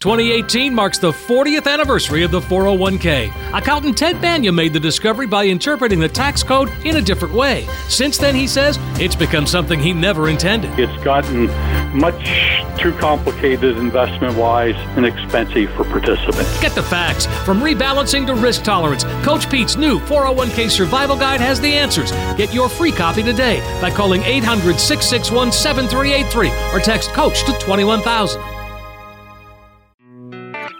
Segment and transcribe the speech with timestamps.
[0.00, 3.32] 2018 marks the 40th anniversary of the 401k.
[3.58, 7.66] Accountant Ted Benna made the discovery by interpreting the tax code in a different way.
[7.88, 10.78] Since then, he says, it's become something he never intended.
[10.78, 11.46] It's gotten
[11.98, 16.60] much too complicated investment wise and expensive for participants.
[16.60, 17.24] Get the facts.
[17.46, 22.12] From rebalancing to risk tolerance, Coach Pete's new 401k survival guide has the answers.
[22.36, 28.55] Get your free copy today by calling 800 661 7383 or text COACH to 21000.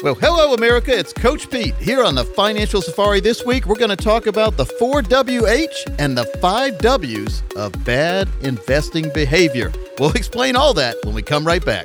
[0.00, 0.96] Well, hello, America.
[0.96, 3.18] It's Coach Pete here on the Financial Safari.
[3.18, 8.28] This week, we're going to talk about the 4WH and the 5 Ws of bad
[8.42, 9.72] investing behavior.
[9.98, 11.84] We'll explain all that when we come right back.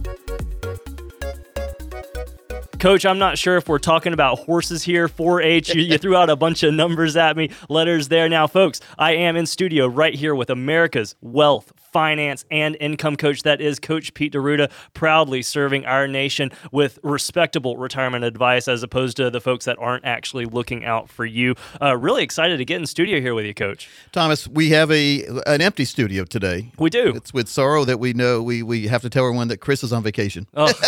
[2.81, 5.07] Coach, I'm not sure if we're talking about horses here.
[5.07, 8.27] 4-H, you, you, threw out a bunch of numbers at me, letters there.
[8.27, 13.43] Now, folks, I am in studio right here with America's wealth finance, and income coach.
[13.43, 19.17] That is Coach Pete D'Arruda, proudly serving our nation with respectable retirement advice as opposed
[19.17, 21.55] to the folks that aren't actually looking out for you.
[21.81, 23.89] Uh, really excited to get in studio here with you, Coach.
[24.11, 26.71] Thomas, we have a an empty studio today.
[26.79, 27.13] We do.
[27.15, 29.93] It's with sorrow that we know we, we have to tell everyone that Chris is
[29.93, 30.47] on vacation.
[30.55, 30.71] Oh.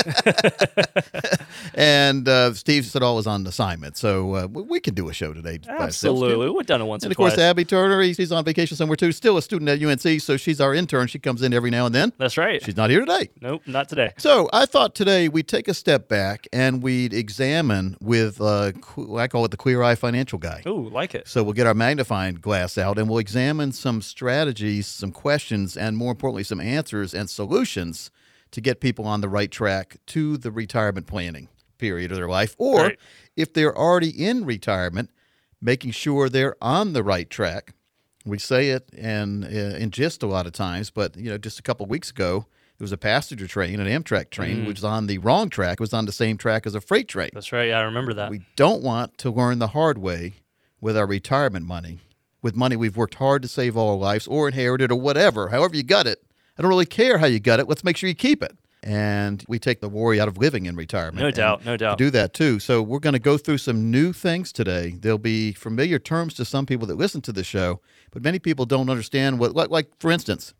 [1.76, 5.60] and uh, Steve Siddall is on assignment, so uh, we can do a show today.
[5.68, 6.50] Absolutely.
[6.50, 9.12] We've done it once and of course, Abby Turner, he's on vacation somewhere too.
[9.12, 11.08] Still a student at UNC, so she's our intern intern.
[11.08, 12.14] She comes in every now and then.
[12.18, 12.64] That's right.
[12.64, 13.30] She's not here today.
[13.42, 14.12] Nope, not today.
[14.18, 18.72] So I thought today we'd take a step back and we'd examine with, uh,
[19.18, 20.62] I call it the Queer Eye Financial Guy.
[20.68, 21.28] Ooh, like it.
[21.28, 25.98] So we'll get our magnifying glass out and we'll examine some strategies, some questions, and
[25.98, 28.12] more importantly, some answers and solutions
[28.52, 32.56] to get people on the right track to the retirement planning period of their life.
[32.58, 33.00] Or right.
[33.36, 35.10] if they're already in retirement,
[35.62, 37.74] making sure they're on the right track
[38.26, 41.60] we say it and uh, in just a lot of times, but you know, just
[41.60, 42.46] a couple weeks ago,
[42.80, 45.74] it was a passenger train, an Amtrak train, mm which was on the wrong track.
[45.74, 47.30] It was on the same track as a freight train.
[47.34, 47.70] That's right.
[47.70, 48.32] Yeah, I remember that.
[48.32, 50.34] We don't want to learn the hard way
[50.82, 52.00] with our retirement money,
[52.42, 55.50] with money we've worked hard to save all our lives or inherited or whatever.
[55.50, 56.24] However you got it,
[56.58, 57.68] I don't really care how you got it.
[57.68, 60.76] Let's make sure you keep it and we take the worry out of living in
[60.76, 61.20] retirement.
[61.20, 61.98] No doubt, no doubt.
[61.98, 62.60] Do that too.
[62.60, 64.96] So we're going to go through some new things today.
[65.00, 67.80] There'll be familiar terms to some people that listen to the show,
[68.12, 69.56] but many people don't understand what.
[69.56, 70.54] Like, like for instance,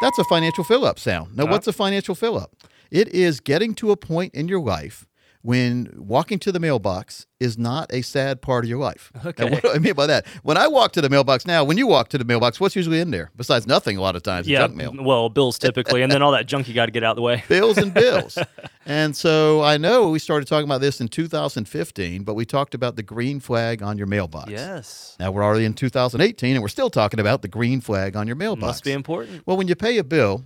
[0.00, 1.36] that's a financial fill up sound.
[1.36, 1.52] Now, uh-huh.
[1.52, 2.54] what's a financial fill up?
[2.90, 5.06] It is getting to a point in your life
[5.42, 9.10] when walking to the mailbox is not a sad part of your life.
[9.24, 9.44] Okay.
[9.44, 10.26] Now, what do I mean by that?
[10.42, 13.00] When I walk to the mailbox now, when you walk to the mailbox, what's usually
[13.00, 13.96] in there besides nothing?
[13.96, 14.92] A lot of times, yeah, junk mail.
[14.98, 17.22] Well, bills typically, and then all that junk you got to get out of the
[17.22, 17.44] way.
[17.48, 18.38] bills and bills.
[18.86, 22.96] and so I know we started talking about this in 2015, but we talked about
[22.96, 24.50] the green flag on your mailbox.
[24.50, 25.16] Yes.
[25.18, 28.36] Now we're already in 2018, and we're still talking about the green flag on your
[28.36, 28.66] mailbox.
[28.66, 29.46] Must be important.
[29.46, 30.44] Well, when you pay a bill,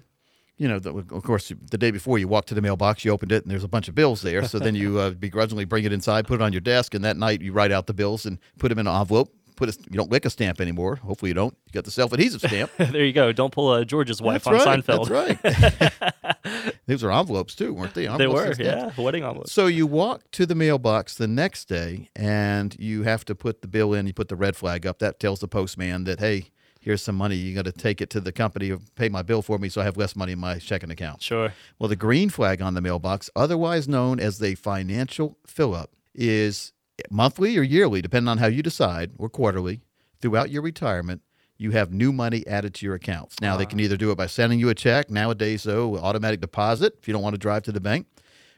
[0.56, 3.32] you know, the, of course, the day before you walk to the mailbox, you opened
[3.32, 4.44] it, and there's a bunch of bills there.
[4.44, 7.16] So then you uh, begrudgingly bring it inside, put it on your desk, and that
[7.16, 9.34] night you write out the bills and put them in an envelope.
[9.56, 10.96] Put a, you don't lick a stamp anymore.
[10.96, 11.56] Hopefully you don't.
[11.66, 12.72] You got the self adhesive stamp.
[12.76, 13.30] there you go.
[13.30, 15.40] Don't pull a George's wife that's on right, Seinfeld.
[15.40, 15.92] That's
[16.42, 16.74] right.
[16.88, 18.08] Those are envelopes too, weren't they?
[18.08, 19.52] Envelopes they were, yeah, wedding envelopes.
[19.52, 23.68] So you walk to the mailbox the next day, and you have to put the
[23.68, 24.08] bill in.
[24.08, 24.98] You put the red flag up.
[24.98, 26.50] That tells the postman that hey,
[26.84, 27.34] here's some money.
[27.36, 29.80] You got to take it to the company, or pay my bill for me, so
[29.80, 31.22] I have less money in my checking account.
[31.22, 31.52] Sure.
[31.78, 36.72] Well, the green flag on the mailbox, otherwise known as the financial fill up, is
[37.10, 39.80] monthly or yearly, depending on how you decide, or quarterly,
[40.20, 41.22] throughout your retirement.
[41.56, 43.36] you have new money added to your accounts.
[43.40, 43.84] Now, they can ah.
[43.84, 47.22] either do it by sending you a check, nowadays, though, automatic deposit if you don't
[47.22, 48.06] want to drive to the bank.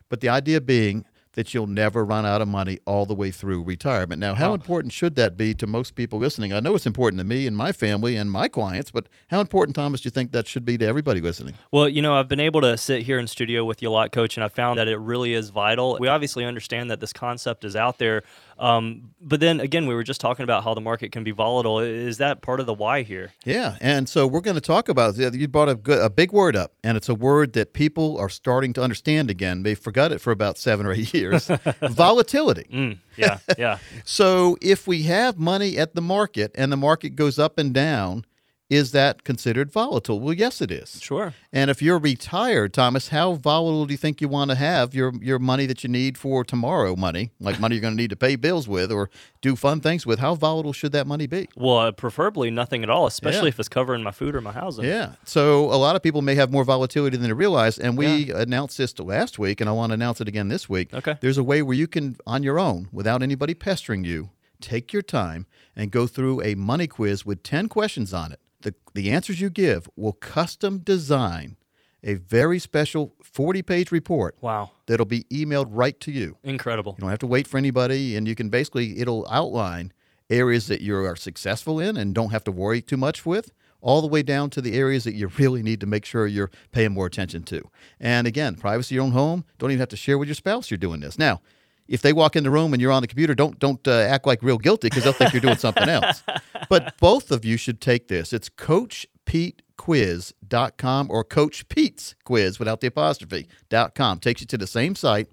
[0.08, 1.04] But the idea being
[1.36, 4.18] that you'll never run out of money all the way through retirement.
[4.18, 4.54] Now, how oh.
[4.54, 6.52] important should that be to most people listening?
[6.52, 9.76] I know it's important to me and my family and my clients, but how important,
[9.76, 11.54] Thomas, do you think that should be to everybody listening?
[11.70, 14.12] Well, you know, I've been able to sit here in studio with you a lot,
[14.12, 15.98] Coach, and I found that it really is vital.
[16.00, 18.22] We obviously understand that this concept is out there,
[18.58, 21.80] um, but then again, we were just talking about how the market can be volatile.
[21.80, 23.32] Is that part of the why here?
[23.44, 26.56] Yeah, and so we're going to talk about you brought a, good, a big word
[26.56, 29.62] up, and it's a word that people are starting to understand again.
[29.62, 31.50] They forgot it for about seven or eight years.
[31.82, 32.66] Volatility.
[32.72, 33.78] Mm, yeah, yeah.
[34.04, 38.24] So if we have money at the market and the market goes up and down,
[38.68, 40.18] is that considered volatile?
[40.18, 41.00] Well, yes, it is.
[41.00, 41.34] Sure.
[41.52, 45.12] And if you're retired, Thomas, how volatile do you think you want to have your
[45.22, 48.16] your money that you need for tomorrow money, like money you're going to need to
[48.16, 49.08] pay bills with or
[49.40, 50.18] do fun things with?
[50.18, 51.48] How volatile should that money be?
[51.54, 53.48] Well, uh, preferably nothing at all, especially Yeah.
[53.54, 54.84] if it's covering my food or my housing.
[54.84, 55.12] Yeah.
[55.24, 57.78] So a lot of people may have more volatility than they realize.
[57.78, 60.92] And we announced this last week, and I want to announce it again this week.
[60.92, 61.16] Okay.
[61.20, 64.30] There's a way where you can, on your own, without anybody pestering you,
[64.60, 65.46] take your time
[65.76, 68.40] and go through a money quiz with 10 questions on it.
[68.62, 71.56] The, the answers you give will custom design
[72.02, 74.70] a very special 40 page report Wow.
[74.86, 76.36] that'll be emailed right to you.
[76.44, 76.94] Incredible.
[76.96, 79.92] You don't have to wait for anybody, and you can basically it'll outline
[80.30, 84.00] areas that you are successful in and don't have to worry too much with, all
[84.00, 86.92] the way down to the areas that you really need to make sure you're paying
[86.92, 87.62] more attention to.
[88.00, 89.44] And again, privacy of your own home.
[89.58, 91.18] Don't even have to share with your spouse you're doing this.
[91.18, 91.40] Now,
[91.88, 94.26] if they walk in the room and you're on the computer, don't don't uh, act
[94.26, 96.22] like real guilty because they'll think you're doing something else.
[96.68, 98.32] But both of you should take this.
[98.32, 104.18] It's coachpetequiz.com or Coach Pete's quiz without the apostrophe dot com.
[104.18, 105.28] Takes you to the same site.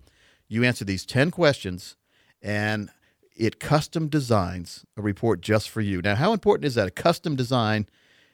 [0.48, 1.96] You answer these 10 questions
[2.42, 2.90] and
[3.36, 6.02] it custom designs a report just for you.
[6.02, 6.88] Now, how important is that?
[6.88, 7.88] A custom design.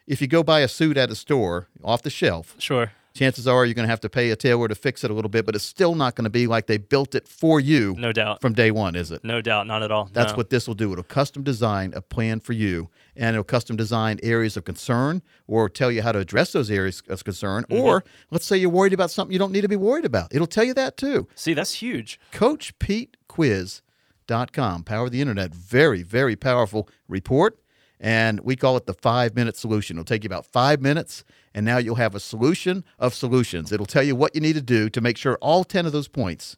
[0.07, 2.91] If you go buy a suit at a store off the shelf, Sure.
[3.13, 5.29] Chances are you're going to have to pay a tailor to fix it a little
[5.29, 8.11] bit, but it's still not going to be like they built it for you No
[8.11, 8.41] doubt.
[8.41, 9.23] from day one, is it?
[9.23, 9.67] No doubt.
[9.67, 10.09] Not at all.
[10.13, 10.37] That's No.
[10.37, 10.91] what this will do.
[10.91, 15.69] It'll custom design a plan for you, and it'll custom design areas of concern or
[15.69, 17.63] tell you how to address those areas of concern.
[17.69, 17.81] Mm-hmm.
[17.83, 20.33] Or let's say you're worried about something you don't need to be worried about.
[20.33, 21.27] It'll tell you that too.
[21.35, 22.19] See, that's huge.
[22.33, 24.83] CoachPeteQuiz.com.
[24.83, 25.53] Power of the internet.
[25.53, 27.59] Very, very powerful report.
[27.99, 29.97] And we call it the five minute solution.
[29.97, 31.23] It'll take you about five minutes,
[31.53, 33.71] and now you'll have a solution of solutions.
[33.71, 36.07] It'll tell you what you need to do to make sure all 10 of those
[36.07, 36.55] points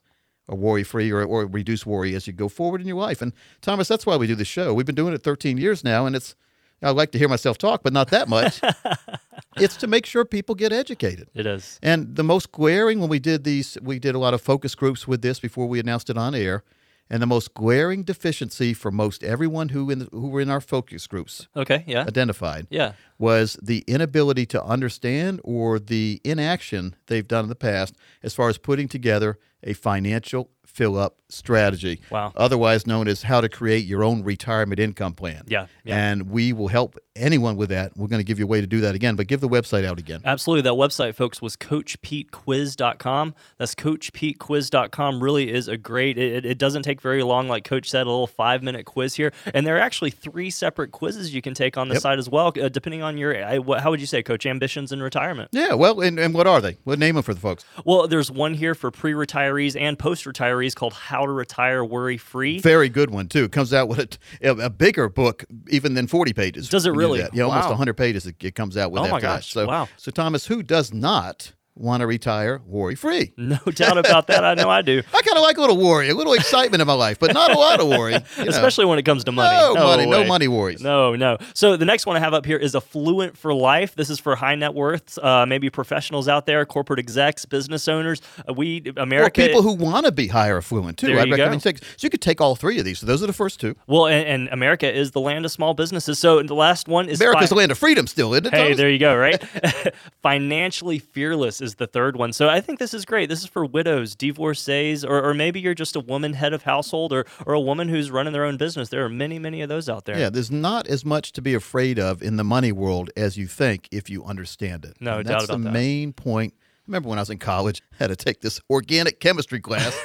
[0.47, 3.21] are worry free or, or reduce worry as you go forward in your life.
[3.21, 4.73] And Thomas, that's why we do this show.
[4.73, 6.35] We've been doing it 13 years now, and it's,
[6.83, 8.61] I like to hear myself talk, but not that much.
[9.57, 11.29] it's to make sure people get educated.
[11.33, 11.79] It is.
[11.81, 15.07] And the most glaring when we did these, we did a lot of focus groups
[15.07, 16.63] with this before we announced it on air.
[17.13, 21.07] And the most glaring deficiency for most everyone who in who were in our focus
[21.07, 21.83] groups Okay.
[21.85, 22.05] Yeah.
[22.07, 22.93] identified Yeah.
[23.21, 28.49] Was the inability to understand or the inaction they've done in the past as far
[28.49, 31.99] as putting together a financial fill up strategy.
[32.09, 32.31] Wow.
[32.35, 35.43] Otherwise known as how to create your own retirement income plan.
[35.47, 35.97] Yeah, yeah.
[36.11, 37.91] And we will help anyone with that.
[37.97, 39.83] We're going to give you a way to do that again, but give the website
[39.83, 40.21] out again.
[40.23, 40.61] Absolutely.
[40.63, 43.35] That website, folks, was coachpetequiz.com.
[43.57, 45.21] That's coachpetequiz.com.
[45.23, 47.47] Really is a great, it, it- doesn't take very long.
[47.47, 49.33] Like Coach said, a little five minute quiz here.
[49.53, 52.01] And there are actually three separate quizzes you can take on the Yep.
[52.03, 54.91] site as well, uh, depending on your, I- what- how would you say, Coach, ambitions
[54.91, 55.49] in retirement?
[55.51, 56.77] Yeah, well, and, and what are they?
[56.83, 57.65] What name them for the folks?
[57.85, 62.17] Well, there's one here for pre retirees and post retirees called How to Retire Worry
[62.17, 62.59] Free.
[62.59, 63.49] Very good one too.
[63.49, 66.69] Comes out with a, a bigger book even than forty pages.
[66.69, 67.29] Does it when you do really?
[67.33, 68.25] Yeah, almost hundred pages.
[68.27, 69.11] It, it comes out with Oh that.
[69.11, 69.35] my for that.
[69.37, 69.87] gosh, So, wow.
[69.97, 73.33] So Thomas, who does not want to retire worry free?
[73.51, 74.45] No doubt about that.
[74.45, 74.99] I know I do.
[75.13, 77.51] I kind of like a little worry, a little excitement in my life, but not
[77.51, 78.13] a lot of worry.
[78.13, 78.49] you know.
[78.49, 79.55] Especially when it comes to money.
[79.57, 80.81] no, money, no money worries.
[80.81, 81.37] No, no.
[81.53, 83.95] So the next one I have up here is Affluent for Life.
[83.95, 88.21] This is for high net worths, uh, maybe professionals out there, corporate execs, business owners.
[88.47, 89.41] Uh, we Or America.
[89.41, 91.17] people who want to be higher affluent too.
[91.19, 91.79] I'd recommend take.
[91.79, 92.99] So you could take all three of these.
[92.99, 93.75] So those are the first two.
[93.87, 96.19] well, and, and America is the land of small businesses.
[96.19, 98.53] So the last one is America's fi- the land of freedom, still, isn't it?
[98.53, 98.77] Hey, Thomas?
[98.77, 99.43] there you go, right?
[100.21, 102.33] Financially fearless is the third one.
[102.33, 103.29] So I think this is great.
[103.29, 107.13] This is for widows, divorcees, or, or maybe you're just a woman head of household
[107.13, 108.89] or, or a woman who's running their own business.
[108.89, 110.17] There are many, many of those out there.
[110.17, 113.47] Yeah, there's not as much to be afraid of in the money world as you
[113.47, 114.95] think if you understand it.
[114.99, 115.71] No And doubt that's the that.
[115.71, 116.53] main point.
[116.87, 119.97] Remember when I was in college, I had to take this organic chemistry class.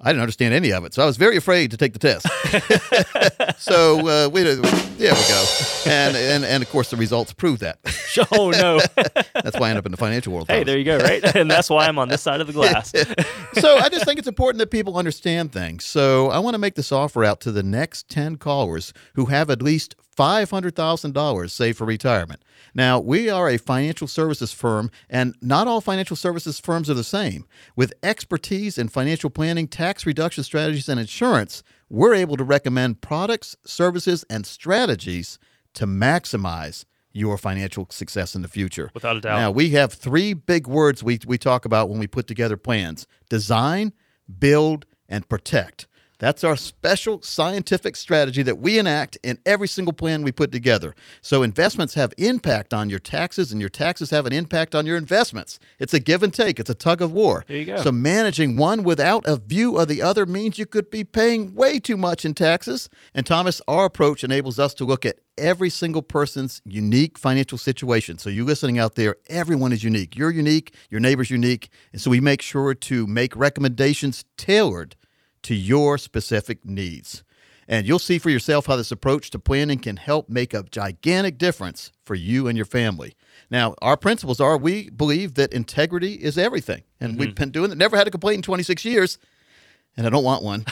[0.00, 2.26] I didn't understand any of it, so I was very afraid to take the test.
[3.62, 5.46] so uh, we, there we go,
[5.86, 7.78] and, and and of course the results prove that.
[8.32, 8.80] oh, no.
[9.34, 10.48] That's why I end up in the financial world.
[10.48, 11.22] hey, there you go, right?
[11.36, 12.92] And that's why I'm on this side of the glass.
[13.54, 15.84] so I just think it's important that people understand things.
[15.84, 19.50] So I want to make this offer out to the next 10 callers who have
[19.50, 22.42] at least $500,000 saved for retirement.
[22.74, 27.04] Now, we are a financial services firm, and not all financial services firms are the
[27.04, 27.46] same.
[27.76, 33.56] With expertise in financial planning, tax reduction strategies, and insurance, we're able to recommend products,
[33.64, 35.38] services, and strategies
[35.74, 38.90] to maximize your financial success in the future.
[38.92, 39.38] Without a doubt.
[39.38, 43.06] Now, we have three big words we, we talk about when we put together plans
[43.28, 43.92] design,
[44.38, 45.86] build, and protect.
[46.24, 50.94] That's our special scientific strategy that we enact in every single plan we put together.
[51.20, 54.96] So investments have impact on your taxes, and your taxes have an impact on your
[54.96, 55.58] investments.
[55.78, 56.58] It's a give and take.
[56.58, 57.44] It's a tug of war.
[57.46, 57.76] There you go.
[57.76, 61.78] So managing one without a view of the other means you could be paying way
[61.78, 62.88] too much in taxes.
[63.12, 68.16] And Thomas, our approach enables us to look at every single person's unique financial situation.
[68.16, 70.16] So you listening out there, everyone is unique.
[70.16, 74.96] You're unique, your neighbor's unique, and so we make sure to make recommendations tailored
[75.44, 77.24] to your specific needs.
[77.66, 81.38] And you'll see for yourself how this approach to planning can help make a gigantic
[81.38, 83.14] difference for you and your family.
[83.50, 86.82] Now, our principles are we believe that integrity is everything.
[87.00, 87.34] And we've mm-hmm.
[87.36, 89.18] been doing it, never had a complaint in 26 years,
[89.96, 90.64] and I don't want one.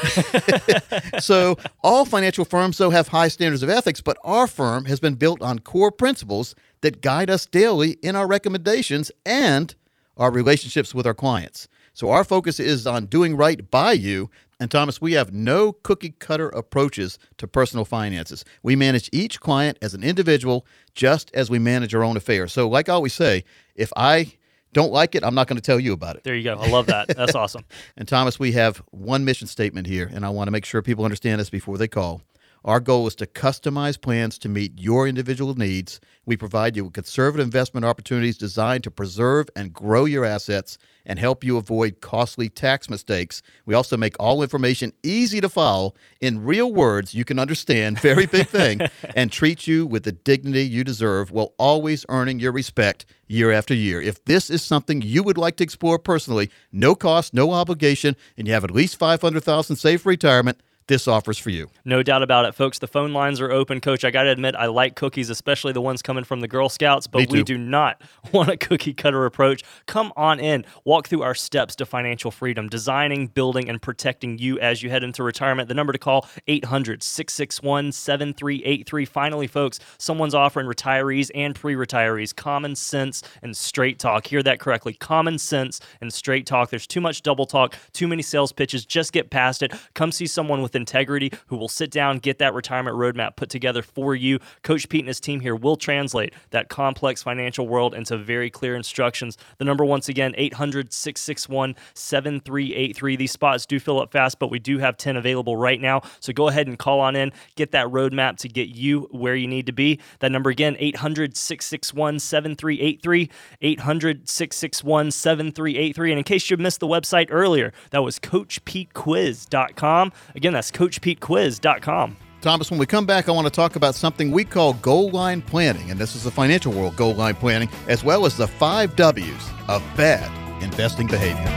[1.21, 5.15] so, all financial firms, though, have high standards of ethics, but our firm has been
[5.15, 9.75] built on core principles that guide us daily in our recommendations and
[10.17, 11.69] our relationships with our clients.
[11.95, 14.29] So, our focus is on doing right by you.
[14.63, 18.45] And, Thomas, we have no cookie cutter approaches to personal finances.
[18.63, 20.65] We manage each client as an individual,
[20.95, 22.53] just as we manage our own affairs.
[22.53, 23.43] So, like I always say,
[23.75, 24.35] if I
[24.73, 26.23] don't like it, I'm not going to tell you about it.
[26.23, 26.55] There you go.
[26.55, 27.09] I love that.
[27.09, 27.65] That's awesome.
[27.97, 31.05] And Thomas, we have one mission statement here, and I want to make sure people
[31.05, 32.23] understand this before they call.
[32.65, 35.99] Our goal is to customize plans to meet your individual needs.
[36.27, 41.19] We provide you with conservative investment opportunities designed to preserve and grow your assets and
[41.19, 43.43] help you avoid costly tax mistakes.
[43.67, 48.27] We also make all information easy to follow in real words you can understand, very
[48.27, 48.81] big thing,
[49.17, 53.75] and treat you with the dignity you deserve while always earning your respect year after
[53.75, 54.01] year.
[54.01, 58.47] If this is something you would like to explore personally, no cost, no obligation, and
[58.47, 61.71] you have at least 500,000 saved for retirement, this offers for you.
[61.85, 62.79] No doubt about it, folks.
[62.79, 63.81] The phone lines are open.
[63.81, 66.69] Coach, I got to admit, I like cookies, especially the ones coming from the Girl
[66.69, 68.01] Scouts, but we do not
[68.33, 69.63] want a cookie cutter approach.
[69.87, 74.59] Come on in, walk through our steps to financial freedom, designing, building, and protecting you
[74.59, 75.69] as you head into retirement.
[75.69, 79.05] The number to call 800 661 7383.
[79.05, 84.27] Finally, folks, someone's offering retirees and pre retirees common sense and straight talk.
[84.27, 86.71] Hear that correctly common sense and straight talk.
[86.71, 88.85] There's too much double talk, too many sales pitches.
[88.85, 89.73] Just get past it.
[89.95, 93.83] Come see someone with integrity who will sit down, get that retirement roadmap put together
[93.83, 94.39] for you.
[94.63, 98.75] Coach Pete and his team here will translate that complex financial world into very clear
[98.77, 99.37] instructions.
[99.59, 103.17] The number, once again, 800 661 7383.
[103.17, 106.03] These spots do fill up fast, but we do have 10 available right now.
[106.21, 109.49] So go ahead and call on in, get that roadmap to get you where you
[109.49, 110.01] need to be.
[110.21, 113.31] That number again, 800 661 7383.
[113.61, 116.13] 800 661 7383.
[116.13, 120.13] And in case you missed the website earlier, that was CoachPeteQuiz.com.
[120.35, 122.17] Again, that's CoachPeteQuiz.com.
[122.43, 125.43] Thomas, when we come back, I want to talk about something we call goal line
[125.43, 128.97] planning, and this is the financial world goal line planning, as well as the five
[128.97, 130.31] W's of bad
[130.63, 131.49] investing behavior.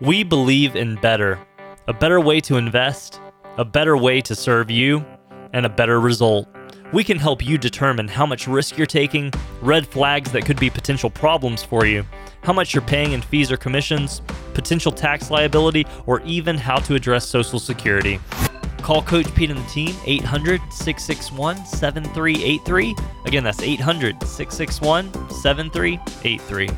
[0.00, 1.38] We believe in better.
[1.88, 3.18] A better way to invest,
[3.56, 5.06] a better way to serve you,
[5.54, 6.46] and a better result.
[6.92, 10.70] We can help you determine how much risk you're taking, red flags that could be
[10.70, 12.04] potential problems for you,
[12.42, 14.22] how much you're paying in fees or commissions,
[14.54, 18.20] potential tax liability, or even how to address Social Security.
[18.82, 22.94] Call Coach Pete and the team 800 661 7383.
[23.24, 26.68] Again, that's 800 661 7383.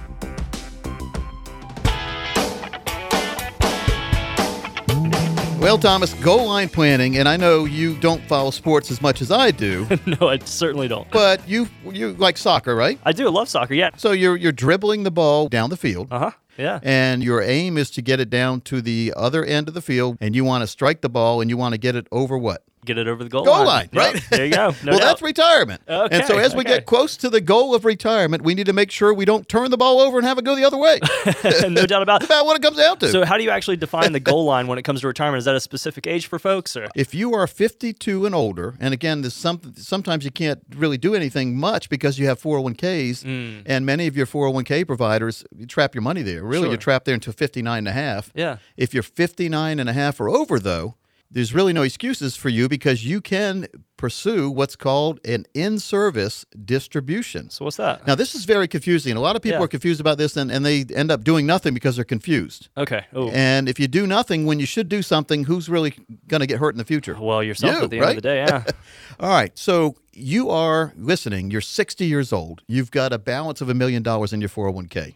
[5.60, 9.32] Well, Thomas, goal line planning, and I know you don't follow sports as much as
[9.32, 9.86] I do,
[10.20, 11.10] no, I certainly don't.
[11.10, 12.98] but you you like soccer, right?
[13.04, 13.90] I do I love soccer, yeah.
[13.96, 16.08] So you're you're dribbling the ball down the field.
[16.12, 16.30] Uh huh.
[16.56, 16.78] Yeah.
[16.82, 20.16] And your aim is to get it down to the other end of the field,
[20.20, 22.62] and you want to strike the ball, and you want to get it over what?
[22.88, 24.22] Get it over the goal, Goal line, Yep, right?
[24.30, 24.74] There you go.
[24.82, 25.06] No well, doubt.
[25.06, 25.82] that's retirement.
[25.86, 28.64] Okay, and so Okay, as we get close to the goal of retirement, we need
[28.66, 30.78] to make sure we don't turn the ball over and have it go the other
[30.78, 30.98] way.
[31.68, 33.08] no doubt about That's about what it comes down to.
[33.10, 35.38] So, how do you actually define the goal line when it comes to retirement?
[35.38, 38.94] Is that a specific age for folks, or if you are 52 and older, and
[38.94, 43.62] again, there's some, sometimes you can't really do anything much because you have 401ks, Mm.
[43.66, 46.42] and many of your 401k providers you trap your money there.
[46.42, 46.68] Really, Sure.
[46.70, 48.30] you're trapped there until 59 and a half.
[48.34, 48.58] Yeah.
[48.76, 50.94] If you're 59 and a half or over, though,
[51.30, 53.66] there's really no excuses for you because you can
[53.98, 57.50] pursue what's called an in-service distribution.
[57.50, 58.06] So what's that?
[58.06, 59.16] Now, this is very confusing.
[59.16, 59.64] A lot of people Yeah.
[59.64, 62.68] are confused about this, and, and they end up doing nothing because they're confused.
[62.76, 63.04] Okay.
[63.12, 63.28] Oh.
[63.30, 65.94] And if you do nothing when you should do something, who's really
[66.28, 67.16] going to get hurt in the future?
[67.20, 68.64] Well, yourself You, at the end of the day, yeah.
[69.20, 69.56] All right.
[69.58, 71.50] So you are listening.
[71.50, 72.62] You're 60 years old.
[72.68, 75.14] You've got a balance of a million dollars in your 401k.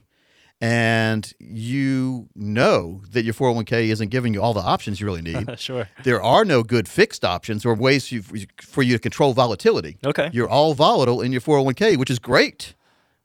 [0.63, 5.59] And you know that your 401k isn't giving you all the options you really need.
[5.59, 5.89] sure.
[6.05, 9.99] there are no good fixed options or ways you, for you to control volatility.
[10.07, 10.31] Okay.
[10.33, 12.75] You're all volatile in your 401k, which is great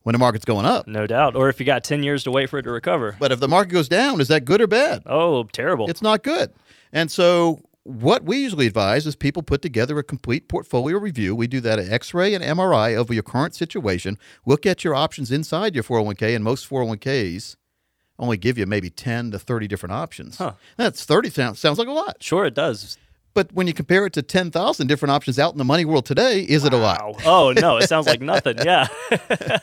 [0.02, 0.88] when the market's going up.
[0.88, 1.36] No doubt.
[1.36, 3.16] Or if you got 10 years to wait for it to recover.
[3.20, 5.04] But if the market goes down, is that good or bad?
[5.06, 5.88] Oh, terrible.
[5.92, 6.52] It's not good.
[6.92, 11.34] And so what we usually advise is people put together a complete portfolio review.
[11.34, 14.18] We do that at X-ray and MRI of your current situation.
[14.46, 17.56] Look at your options inside your 401k, and most 401ks
[18.20, 20.38] only give you maybe 10 to 30 different options.
[20.38, 20.54] Huh.
[20.76, 22.18] That's 30 sounds, sounds like a lot.
[22.22, 22.98] sure, it does.
[23.38, 26.42] But when you compare it to 10,000 different options out in the money world today,
[26.42, 27.22] is it a lot?
[27.24, 28.58] Oh, no, it sounds like nothing.
[28.58, 28.88] Yeah.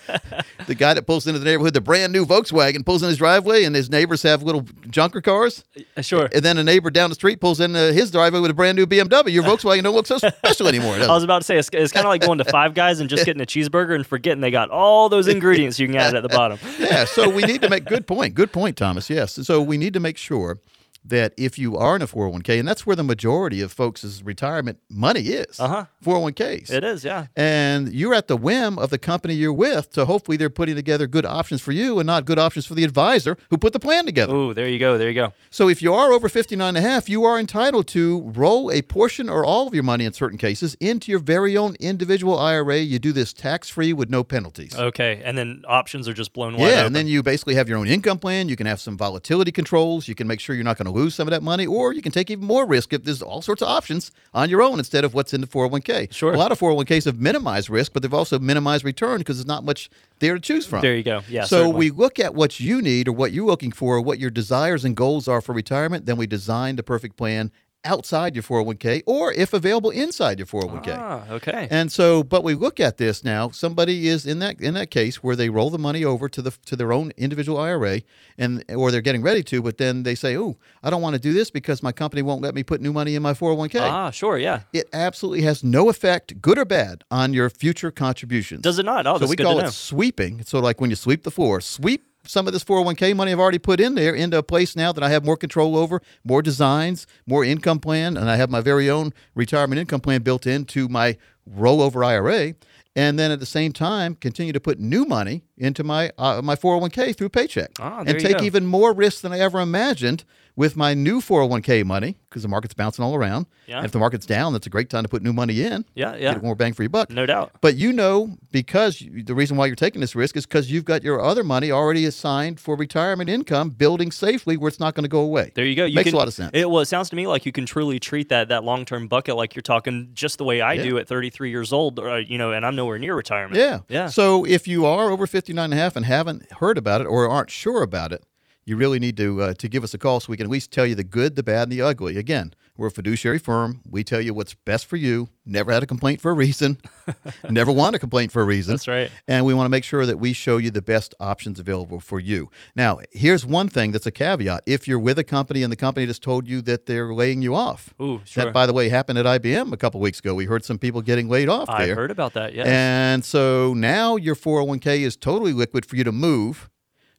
[0.66, 3.64] The guy that pulls into the neighborhood, the brand new Volkswagen, pulls in his driveway,
[3.64, 5.62] and his neighbors have little junker cars.
[6.00, 6.31] sure.
[6.33, 8.76] And then a neighbor down the street pulls in uh, his driveway with a brand
[8.76, 9.31] new BMW.
[9.31, 10.95] Your Volkswagen don't look so special anymore.
[10.95, 13.11] I was about to say it's, it's kind of like going to Five Guys and
[13.11, 16.23] just getting a cheeseburger and forgetting they got all those ingredients you can add at
[16.23, 16.59] the bottom.
[16.78, 18.35] yeah, so we need to make good point.
[18.35, 19.11] Good point, Thomas.
[19.11, 19.35] Yes.
[19.47, 20.61] So we need to make sure
[21.04, 24.78] that if you are in a 401k, and that's where the majority of folks' retirement
[24.88, 25.84] money is, Uh-huh.
[26.04, 26.70] 401ks.
[26.70, 27.26] It is, yeah.
[27.37, 31.06] and you're at the whim of the company you're with to hopefully they're putting together
[31.06, 34.06] good options for you and not good options for the advisor who put the plan
[34.06, 34.34] together.
[34.34, 34.96] Ooh, there you go.
[34.99, 35.32] There you go.
[35.50, 38.82] So if you are over 59 and a half, you are entitled to roll a
[38.82, 42.78] portion or all of your money in certain cases into your very own individual IRA.
[42.78, 44.75] You do this tax free with no penalties.
[44.76, 45.20] Okay.
[45.25, 46.87] And then options are just blown wide yeah, open.
[46.87, 48.49] and then you basically have your own income plan.
[48.49, 50.08] You can have some volatility controls.
[50.08, 52.00] You can make sure you're not going to lose some of that money, or you
[52.00, 55.04] can take even more risk if there's all sorts of options on your own instead
[55.04, 56.12] of what's in the 401k.
[56.12, 56.32] Sure.
[56.32, 59.64] A lot of 401ks have minimized risk, but they've also minimized return because there's not
[59.64, 60.80] much there to choose from.
[60.82, 61.22] There you go.
[61.28, 61.78] Yeah, So certainly.
[61.78, 64.96] we look at what you need or what you're looking for, what your desires and
[64.96, 66.06] goals are for retirement.
[66.06, 67.50] Then we design the perfect plan
[67.84, 70.96] outside your 401k or if available inside your 401k.
[70.98, 71.68] Ah, okay.
[71.70, 73.50] And so, but we look at this now.
[73.50, 76.50] Somebody is in that in that case where they roll the money over to the
[76.66, 78.02] to their own individual IRA,
[78.38, 81.20] and or they're getting ready to, but then they say, "Oh, I don't want to
[81.20, 84.10] do this because my company won't let me put new money in my 401k." ah,
[84.10, 84.38] sure.
[84.38, 84.60] Yeah.
[84.73, 88.62] It absolutely has no effect, good or bad, on your future contributions.
[88.62, 89.06] Does it not?
[89.06, 89.70] Oh, so we call it know.
[89.70, 90.42] sweeping.
[90.44, 91.60] So like when you sweep the floor.
[91.60, 94.93] Sweep some of this 401k money I've already put in there into a place now
[94.93, 98.60] that I have more control over, more designs, more income plan, and I have my
[98.60, 101.17] very own retirement income plan built into my
[101.50, 102.54] rollover IRA.
[102.97, 106.56] And then at the same time, continue to put new money into my uh, my
[106.56, 108.45] 401k through paycheck, Ah, and take go.
[108.45, 110.25] even more risks than I ever imagined
[110.56, 113.47] with my new 401k money because the market's bouncing all around.
[113.67, 113.78] Yeah.
[113.78, 115.84] And if the market's down, that's a great time to put new money in.
[115.95, 116.34] Yeah, yeah.
[116.34, 117.10] Get more bang for your buck.
[117.10, 117.50] No doubt.
[117.60, 120.84] But you know, because you, the reason why you're taking this risk is because you've
[120.84, 125.02] got your other money already assigned for retirement income, building safely where it's not going
[125.02, 125.50] to go away.
[125.56, 125.86] There you go.
[125.86, 126.50] You Makes can, a lot of sense.
[126.54, 129.08] It, well, it sounds to me like you can truly treat that that long term
[129.08, 130.82] bucket like you're talking just the way I Yeah.
[130.84, 133.56] do at 33 years old, uh, you know, and I'm nowhere near retirement.
[133.58, 133.80] yeah.
[133.88, 134.06] Yeah.
[134.08, 137.28] So if you are over 59 and a half and haven't heard about it or
[137.28, 138.25] aren't sure about it,
[138.65, 140.71] you really need to uh, to give us a call so we can at least
[140.71, 142.17] tell you the good, the bad, and the ugly.
[142.17, 143.80] Again, we're a fiduciary firm.
[143.89, 145.28] We tell you what's best for you.
[145.47, 146.78] Never had a complaint for a reason.
[147.49, 148.73] Never want a complaint for a reason.
[148.73, 149.10] That's right.
[149.28, 152.19] And we want to make sure that we show you the best options available for
[152.19, 152.50] you.
[152.75, 154.63] Now, here's one thing that's a caveat.
[154.67, 157.54] If you're with a company and the company just told you that they're laying you
[157.54, 158.47] off, Ooh, sure.
[158.47, 160.34] that, by the way, happened at IBM a couple weeks ago.
[160.34, 161.95] We heard some people getting laid off I there.
[161.95, 162.54] I heard about that.
[162.54, 162.67] Yes.
[162.67, 166.71] And so now your 401k is totally liquid for you to move.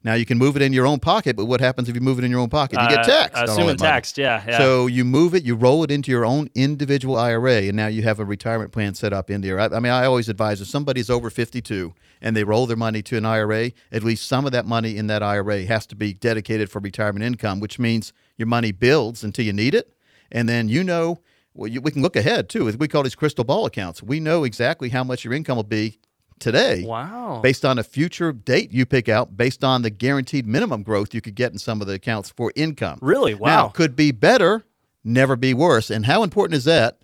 [0.06, 2.20] Now you can move it in your own pocket, but what happens if you move
[2.20, 2.80] it in your own pocket?
[2.80, 3.36] You get Uh, taxed.
[3.36, 4.16] all Assuming taxed.
[4.16, 4.40] Yeah.
[4.46, 4.56] yeah.
[4.56, 8.02] So you move it, you roll it into your own individual IRA, and now you
[8.04, 9.58] have a retirement plan set up in there.
[9.58, 11.92] I, I mean, I always advise if somebody's over 52
[12.22, 15.08] and they roll their money to an IRA, at least some of that money in
[15.08, 19.44] that IRA has to be dedicated for retirement income, which means your money builds until
[19.44, 19.92] you need it,
[20.30, 21.20] and then you know.
[21.52, 22.70] Well, you, we can look ahead too.
[22.78, 24.02] We call these crystal ball accounts.
[24.02, 25.98] We know exactly how much your income will be
[26.38, 27.40] today wow.
[27.42, 31.20] based on a future date you pick out, based on the guaranteed minimum growth you
[31.20, 32.98] could get in some of the accounts for income.
[33.00, 33.34] Really?
[33.34, 33.68] Now, Wow.
[33.68, 34.64] could be better,
[35.04, 35.90] never be worse.
[35.90, 36.98] And how important is that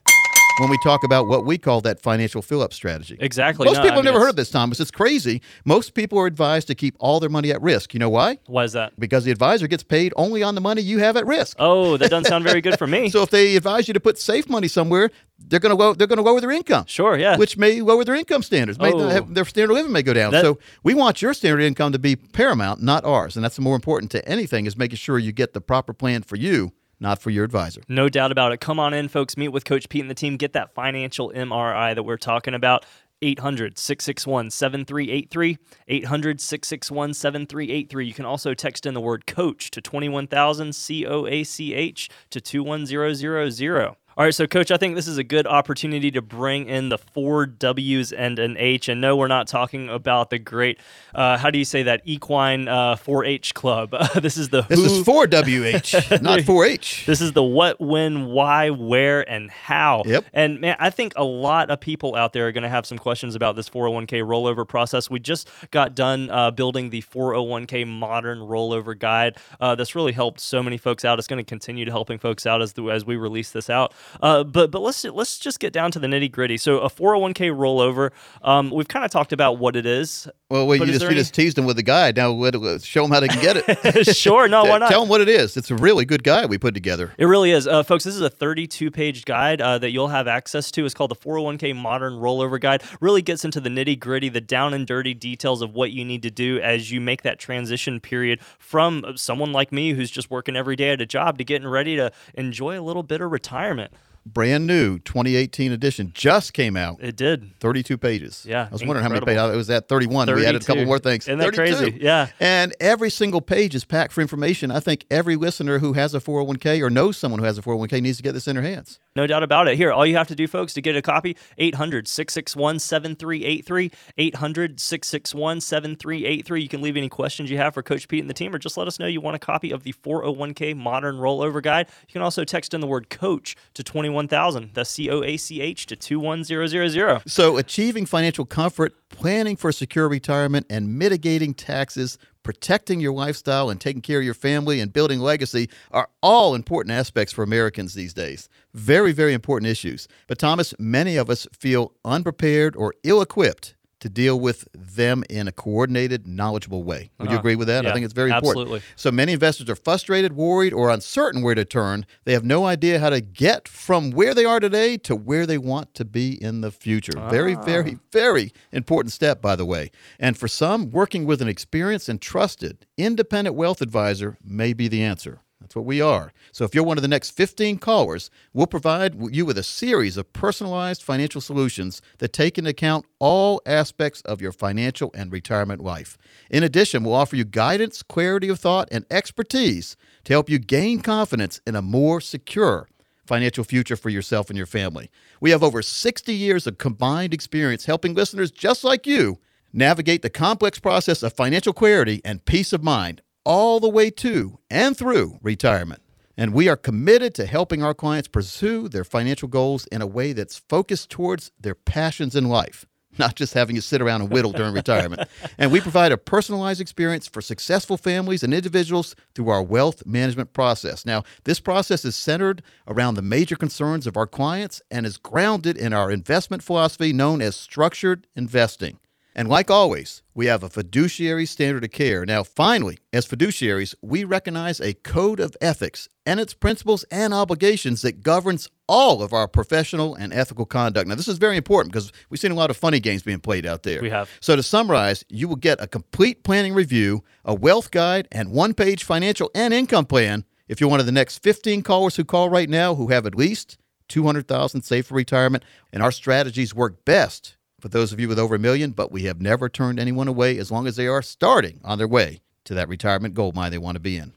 [0.59, 3.17] when we talk about what we call that financial fill up strategy?
[3.21, 3.65] Exactly.
[3.65, 4.81] Most No, people I have mean, never heard of this, Thomas.
[4.81, 5.41] It's crazy.
[5.65, 7.95] Most people are advised to keep all their money at risk.
[7.95, 8.39] You know why?
[8.47, 8.99] Why is that?
[8.99, 11.57] Because the advisor gets paid only on the money you have at risk.
[11.59, 13.09] Oh, that doesn't sound very good for me.
[13.13, 15.93] So if they advise you to put safe money somewhere, they're going to go.
[15.95, 17.17] they're going to lower their income sure.
[17.19, 17.37] Yeah.
[17.37, 18.79] which may lower their income standards.
[18.79, 19.09] May Oh.
[19.09, 20.31] have, their standard of living may go down.
[20.33, 23.75] That- so we want your standard income to be paramount, not ours, and that's more
[23.75, 27.31] important to anything is making sure you get the proper plan for you, not for
[27.31, 27.83] your advisor.
[27.89, 28.61] No doubt about it.
[28.61, 29.37] Come on in, folks.
[29.37, 30.37] Meet with Coach Pete and the team.
[30.37, 32.87] Get that financial MRI that we're talking about.
[33.21, 35.59] 800 661 7383.
[35.89, 38.07] 800 661 7383.
[38.07, 42.09] You can also text in the word coach to 21000 C O A C H
[42.31, 43.97] to 21000.
[44.15, 46.99] All right, so coach, I think this is a good opportunity to bring in the
[46.99, 48.91] four W's and an H.
[48.91, 50.79] And no, we're not talking about the great,
[51.15, 53.95] uh, how do you say that, equine uh, 4-H club.
[54.21, 55.31] this is the This who, is for WH,
[56.23, 57.07] not 4-H.
[57.07, 60.03] this is the what, when, why, where, and how.
[60.05, 60.27] Yep.
[60.35, 62.99] And man, I think a lot of people out there are going to have some
[62.99, 65.09] questions about this 401k rollover process.
[65.09, 69.39] We just got done uh, building the 401k modern rollover guide.
[69.59, 71.19] Uh, that's really helped so many folks out.
[71.19, 73.95] It's going to continue to helping folks out as the, as we release this out.
[74.23, 76.57] Uh, but but let's let's just get down to the nitty gritty.
[76.57, 78.11] So a 401k rollover.
[78.43, 80.29] Um, we've kind of talked about what it is.
[80.51, 82.17] Well, But you just, you any- just teased them with the guide.
[82.17, 82.33] Now,
[82.79, 84.17] show them how they can get it.
[84.23, 84.91] Sure, no, why not?
[84.91, 85.57] Tell them what it is.
[85.57, 87.13] It's a really good guide we put together.
[87.17, 87.67] It really is.
[87.67, 90.85] Uh, folks, this is a 32 page guide uh, that you'll have access to.
[90.85, 92.83] It's called the 401k Modern Rollover Guide.
[93.01, 96.23] Really gets into the nitty gritty, the down and dirty details of what you need
[96.23, 100.57] to do as you make that transition period from someone like me who's just working
[100.57, 103.92] every day at a job to getting ready to enjoy a little bit of retirement.
[104.25, 106.99] Brand new 2018 edition just came out.
[107.03, 107.59] It did.
[107.59, 108.47] 32 pages.
[108.49, 109.43] Yeah, I was wondering how many pages.
[109.53, 110.33] It was at 31.
[110.35, 111.25] We added a couple more things.
[111.25, 111.77] Isn't that 32.
[111.77, 111.99] crazy?
[112.01, 112.29] Yeah.
[112.39, 114.71] And every single page is packed for information.
[114.71, 118.01] I think every listener who has a 401k or knows someone who has a 401k
[118.01, 119.01] needs to get this in their hands.
[119.15, 119.77] No doubt about it.
[119.77, 123.91] Here, all you have to do, folks, to get a copy 800 661 7383.
[124.17, 126.63] 800 661 7383.
[126.63, 128.77] You can leave any questions you have for Coach Pete and the team, or just
[128.77, 131.89] let us know you want a copy of the 401k Modern Rollover Guide.
[132.09, 134.71] You can also text in the word coach to 21000.
[134.75, 137.23] That's C O A C H to 21000.
[137.27, 143.81] So, achieving financial comfort, planning for secure retirement, and mitigating taxes, protecting your lifestyle, and
[143.81, 148.15] taking care of your family and building legacy are all important aspects for Americans these
[148.15, 148.49] days.
[148.75, 150.09] Very, very important issues.
[150.27, 155.49] But, Thomas, many of us feel unprepared or ill equipped to deal with them in
[155.49, 157.11] a coordinated, knowledgeable way.
[157.19, 157.39] Would you Uh-huh.
[157.41, 157.87] agree with that?
[157.87, 158.63] I think it's very important.
[158.69, 158.83] absolutely.
[158.97, 162.05] So many investors are frustrated, worried, or uncertain where to turn.
[162.25, 165.59] They have no idea how to get from where they are today to where they
[165.59, 167.13] want to be in the future.
[167.31, 169.91] Very, very, very important step, by the way.
[170.21, 175.03] And for some, working with an experienced and trusted independent wealth advisor may be the
[175.03, 175.41] answer.
[175.63, 176.33] That's what we are.
[176.51, 180.17] So if you're one of the next 15 callers, we'll provide you with a series
[180.17, 185.83] of personalized financial solutions that take into account all aspects of your financial and retirement
[185.83, 186.19] life.
[186.51, 191.01] In addition, we'll offer you guidance, clarity of thought, and expertise to help you gain
[191.01, 192.89] confidence in a more secure
[193.25, 195.11] financial future for yourself and your family.
[195.41, 199.39] We have over 60 years of combined experience helping listeners just like you
[199.73, 204.59] navigate the complex process of financial clarity and peace of mind all the way to
[204.71, 206.03] and through retirement.
[206.37, 210.33] And we are committed to helping our clients pursue their financial goals in a way
[210.33, 212.87] that's focused towards their passions in life,
[213.19, 215.29] not just having you sit around and whittle during retirement.
[215.59, 220.55] And we provide a personalized experience for successful families and individuals through our wealth management
[220.55, 221.05] process.
[221.05, 225.77] Now, this process is centered around the major concerns of our clients and is grounded
[225.77, 228.99] in our investment philosophy known as structured investing.
[229.35, 232.27] And like always, we have a fiduciary standard of care.
[232.27, 238.03] Now, finally, as fiduciaries, we recognize a code of ethics and its principles and obligations
[238.03, 241.09] that governs all of our professional and ethical conduct.
[241.09, 243.65] Now, this is very important because we've seen a lot of funny games being played
[243.65, 244.03] out there.
[244.03, 244.31] We have.
[244.41, 248.75] So, to summarize, you will get a complete planning review, a wealth guide, and one
[248.75, 252.51] page financial and income plan if you're one of the next 15 callers who call
[252.51, 255.65] right now who have at least 200,000 saved for retirement.
[255.93, 259.25] And our strategies work best for those of you with over a million, but we
[259.25, 262.75] have never turned anyone away as long as they are starting on their way to
[262.75, 264.33] that retirement gold mine they want to be in.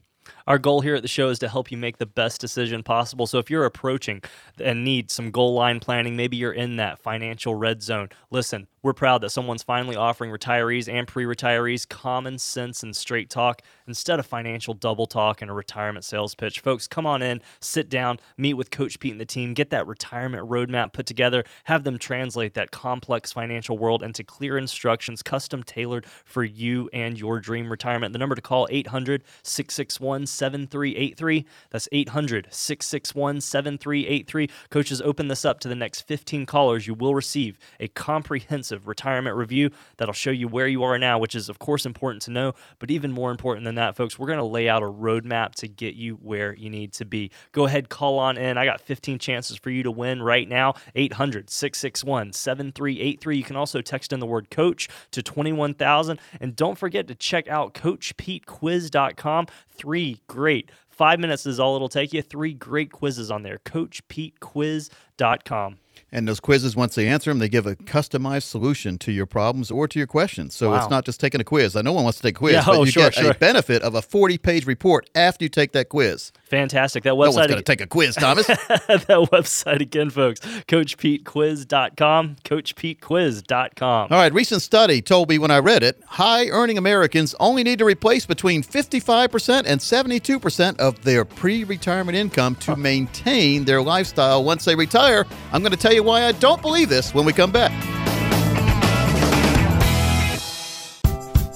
[0.46, 3.26] Our goal here at the show is to help you make the best decision possible.
[3.26, 4.22] So if you're approaching
[4.60, 8.10] and need some goal line planning, maybe you're in that financial red zone.
[8.30, 13.28] Listen, we're proud that someone's finally offering retirees and pre retirees common sense and straight
[13.28, 16.60] talk instead of financial double talk and a retirement sales pitch.
[16.60, 19.88] Folks, come on in, sit down, meet with Coach Pete and the team, get that
[19.88, 25.64] retirement roadmap put together, have them translate that complex financial world into clear instructions, custom
[25.64, 28.12] tailored for you and your dream retirement.
[28.12, 31.44] The number to call 800 661 7383.
[31.70, 34.50] That's 800 661 7383.
[34.70, 36.86] Coaches open this up to the next 15 callers.
[36.86, 41.34] You will receive a comprehensive retirement review that'll show you where you are now, which
[41.34, 42.52] is, of course, important to know.
[42.78, 45.68] But even more important than that, folks, we're going to lay out a roadmap to
[45.68, 47.30] get you where you need to be.
[47.52, 48.58] Go ahead, call on in.
[48.58, 50.74] I got 15 chances for you to win right now.
[50.94, 53.36] 800 661 7383.
[53.36, 56.20] You can also text in the word coach to 21000.
[56.40, 59.46] And don't forget to check out CoachPeteQuiz.com.
[59.70, 62.22] Three great Five minutes is all it'll take you.
[62.22, 63.58] Three great quizzes on there.
[63.66, 65.76] CoachPeteQuiz.com.
[66.12, 69.70] And those quizzes, once they answer them, they give a customized solution to your problems
[69.70, 70.54] or to your questions.
[70.54, 70.76] So Wow.
[70.78, 71.76] it's not just taking a quiz.
[71.76, 73.30] I know one wants to take a quiz, Yeah, but oh, you sure, get sure.
[73.30, 76.32] a benefit of a 40 page report after you take that quiz.
[76.44, 77.02] Fantastic.
[77.04, 78.46] That No one's website going to take a quiz, Thomas.
[78.46, 80.40] that website again, folks.
[80.40, 82.36] CoachPeteQuiz.com.
[82.44, 84.08] CoachPeteQuiz.com.
[84.10, 87.78] All right, recent study told me when I read it, high earning Americans only need
[87.80, 94.44] to replace between 55% and 72% of their pre retirement income to maintain their lifestyle
[94.44, 95.26] once they retire.
[95.52, 97.70] I'm going to tell you why I don't believe this when we come back.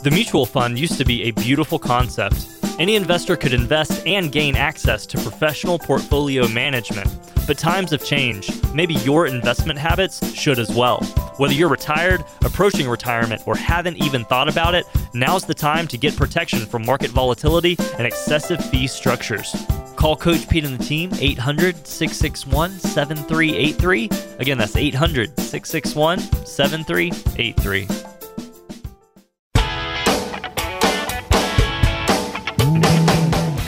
[0.05, 2.47] The mutual fund used to be a beautiful concept.
[2.79, 7.11] Any investor could invest and gain access to professional portfolio management.
[7.49, 8.73] But times have changed.
[8.73, 11.01] Maybe your investment habits should as well.
[11.39, 15.99] Whether you're retired, approaching retirement, or haven't even thought about it, now's the time to
[15.99, 19.57] get protection from market volatility and excessive fee structures.
[20.01, 24.09] Call Coach Pete and the team 800 661 7383.
[24.39, 27.87] Again, that's 800 661 7383.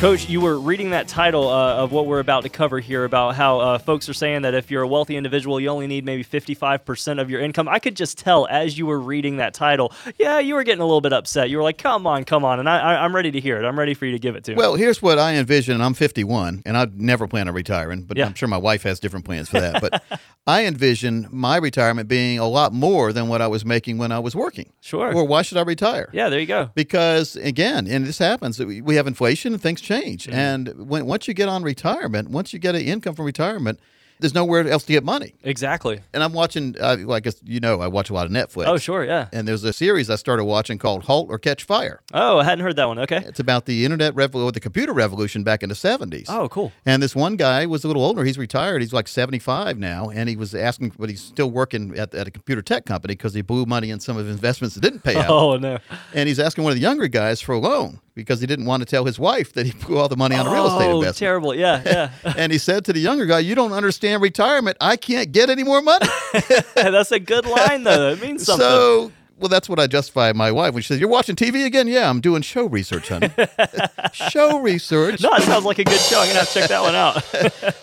[0.02, 3.36] Coach, you were reading that title uh, of what we're about to cover here about
[3.36, 6.24] how uh, folks are saying that if you're a wealthy individual, you only need maybe
[6.24, 7.68] 55% of your income.
[7.68, 10.84] I could just tell as you were reading that title, yeah, you were getting a
[10.84, 11.50] little bit upset.
[11.50, 12.58] You were like, come on, come on.
[12.58, 13.64] And I, I, I'm ready to hear it.
[13.64, 14.56] I'm ready for you to give it to me.
[14.56, 15.80] Well, here's what I envision.
[15.80, 18.26] I'm 51, and I never plan on retiring, but Yeah.
[18.26, 19.80] I'm sure my wife has different plans for that.
[19.80, 20.02] But
[20.48, 24.18] I envision my retirement being a lot more than what I was making when I
[24.18, 24.72] was working.
[24.80, 25.14] Sure.
[25.14, 26.08] Or why should I retire?
[26.12, 26.70] yeah, there you go.
[26.74, 29.91] Because again, and this happens, we we have inflation and things change.
[30.00, 30.32] Mm-hmm.
[30.32, 33.80] And when once you get on retirement, once you get an income from retirement,
[34.22, 35.34] there's nowhere else to get money.
[35.42, 36.00] Exactly.
[36.14, 38.66] And I'm watching, uh, well, I guess you know, I watch a lot of Netflix.
[38.68, 39.28] Oh, sure, yeah.
[39.32, 42.00] And there's a series I started watching called Halt and Catch Fire.
[42.14, 43.00] Oh, I hadn't heard that one.
[43.00, 43.22] Okay.
[43.26, 46.26] It's about the internet revolution, the computer revolution back in the 70s.
[46.28, 46.72] Oh, cool.
[46.86, 48.24] And this one guy was a little older.
[48.24, 48.80] He's retired.
[48.80, 50.08] He's like 75 now.
[50.10, 53.34] And he was asking, but he's still working at, at a computer tech company because
[53.34, 55.32] he blew money in some of his investments that didn't pay out.
[55.32, 55.78] Oh, no.
[56.12, 58.82] And he's asking one of the younger guys for a loan because he didn't want
[58.82, 60.98] to tell his wife that he blew all the money on a real estate oh,
[60.98, 61.16] investment.
[61.16, 61.54] terrible.
[61.54, 61.82] Yeah,
[62.24, 62.34] yeah.
[62.36, 64.76] And he said to the younger guy, You don't understand retirement.
[64.80, 66.06] I can't get any more money.
[66.74, 68.10] That's a good line, though.
[68.10, 68.66] It means something.
[68.66, 71.86] so, well, that's what I justify my wife when she says, You're watching TV again?
[71.88, 73.28] Yeah, I'm doing show research, honey.
[74.12, 75.20] show research.
[75.20, 76.20] no, it sounds like a good show.
[76.20, 77.22] I'm going to have to check that one out.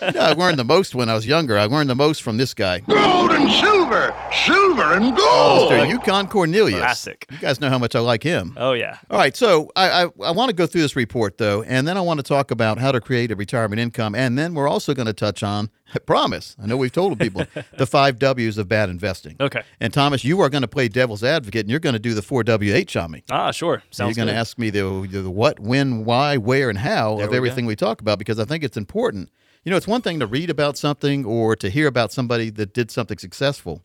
[0.00, 1.58] You know, I learned the most when I was younger.
[1.58, 5.70] I learned the most from this guy, Gold and silver, silver and gold.
[5.72, 5.88] Mr.
[5.90, 6.78] Yukon Cornelius.
[6.80, 7.26] Classic.
[7.30, 8.54] You guys know how much I like him.
[8.56, 8.98] oh, yeah.
[9.10, 11.96] All right, so I, I, I want to go through this report though, and then
[11.96, 14.94] I want to talk about how to create a retirement income, and then we're also
[14.94, 17.44] going to touch on, I promise, I know we've told people
[17.76, 19.36] the five W's of bad investing.
[19.40, 19.62] Okay.
[19.80, 22.22] And Thomas, you are going to play devil's advocate, and you're going to do the
[22.22, 23.22] four WH on me.
[23.30, 23.82] Ah, sure.
[23.90, 27.16] So Sounds you're going to ask me the, the what, when, why, where, and how
[27.16, 27.36] There of we go.
[27.38, 29.30] everything we talk about because I think it's important.
[29.64, 32.72] You know, it's one thing to read about something or to hear about somebody that
[32.72, 33.82] did something successful,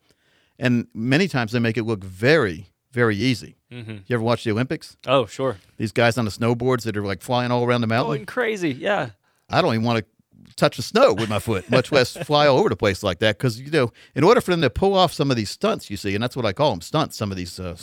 [0.58, 3.58] and many times they make it look very, very easy.
[3.72, 3.98] Mm-hmm.
[4.08, 4.96] You ever watch the Olympics?
[5.06, 5.58] Oh, sure.
[5.76, 8.15] These guys on the snowboards that are like flying all around the mountain.
[8.15, 8.72] Going crazy.
[8.72, 9.10] Yeah.
[9.50, 10.06] I don't even want to
[10.56, 13.38] touch the snow with my foot, much less fly all over the place like that.
[13.38, 15.98] Because you know, in order for them to pull off some of these stunts, you
[15.98, 17.18] see, and that's what I call them stunts.
[17.18, 17.78] Some of these uh,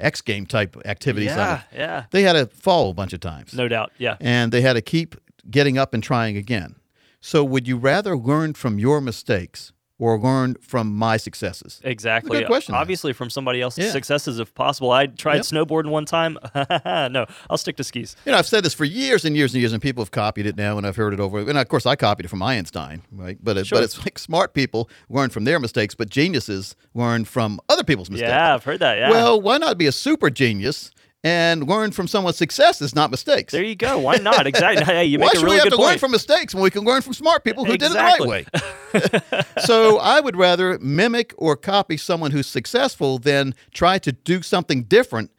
[0.00, 1.30] X game type activities.
[1.30, 1.62] Yeah.
[1.74, 2.04] Yeah.
[2.10, 3.92] They had to fall a bunch of times, No doubt.
[3.98, 4.16] Yeah.
[4.20, 5.16] and they had to keep
[5.50, 6.76] getting up and trying again.
[7.20, 11.80] So, would you rather learn from your mistakes or learn from my successes?
[11.84, 12.38] Exactly.
[12.40, 12.74] good question.
[12.74, 13.92] Obviously, from somebody else's Yeah.
[13.92, 14.90] successes, if possible.
[14.90, 15.44] I tried Yep.
[15.44, 16.38] snowboarding one time.
[16.84, 18.16] no, I'll stick to skis.
[18.26, 20.46] You know, I've said this for years and years and years, and people have copied
[20.46, 21.38] it now, and I've heard it over.
[21.38, 23.38] And of course, I copied it from Einstein, right?
[23.40, 23.76] But it, Sure.
[23.78, 28.10] but it's like smart people learn from their mistakes, but geniuses learn from other people's
[28.10, 28.28] mistakes.
[28.28, 28.98] Yeah, I've heard that.
[28.98, 29.10] Yeah.
[29.10, 30.90] Well, why not be a super genius
[31.24, 33.52] and learn from someone's success is not mistakes?
[33.52, 33.98] there you go.
[33.98, 34.46] Why not?
[34.46, 34.84] Exactly.
[34.84, 36.70] Hey, you why make a should really we have to learn from mistakes when we
[36.70, 38.44] can learn from smart people who Exactly.
[38.44, 39.44] did it the right way?
[39.64, 44.84] so I would rather mimic or copy someone who's successful than try to do something
[44.84, 45.30] different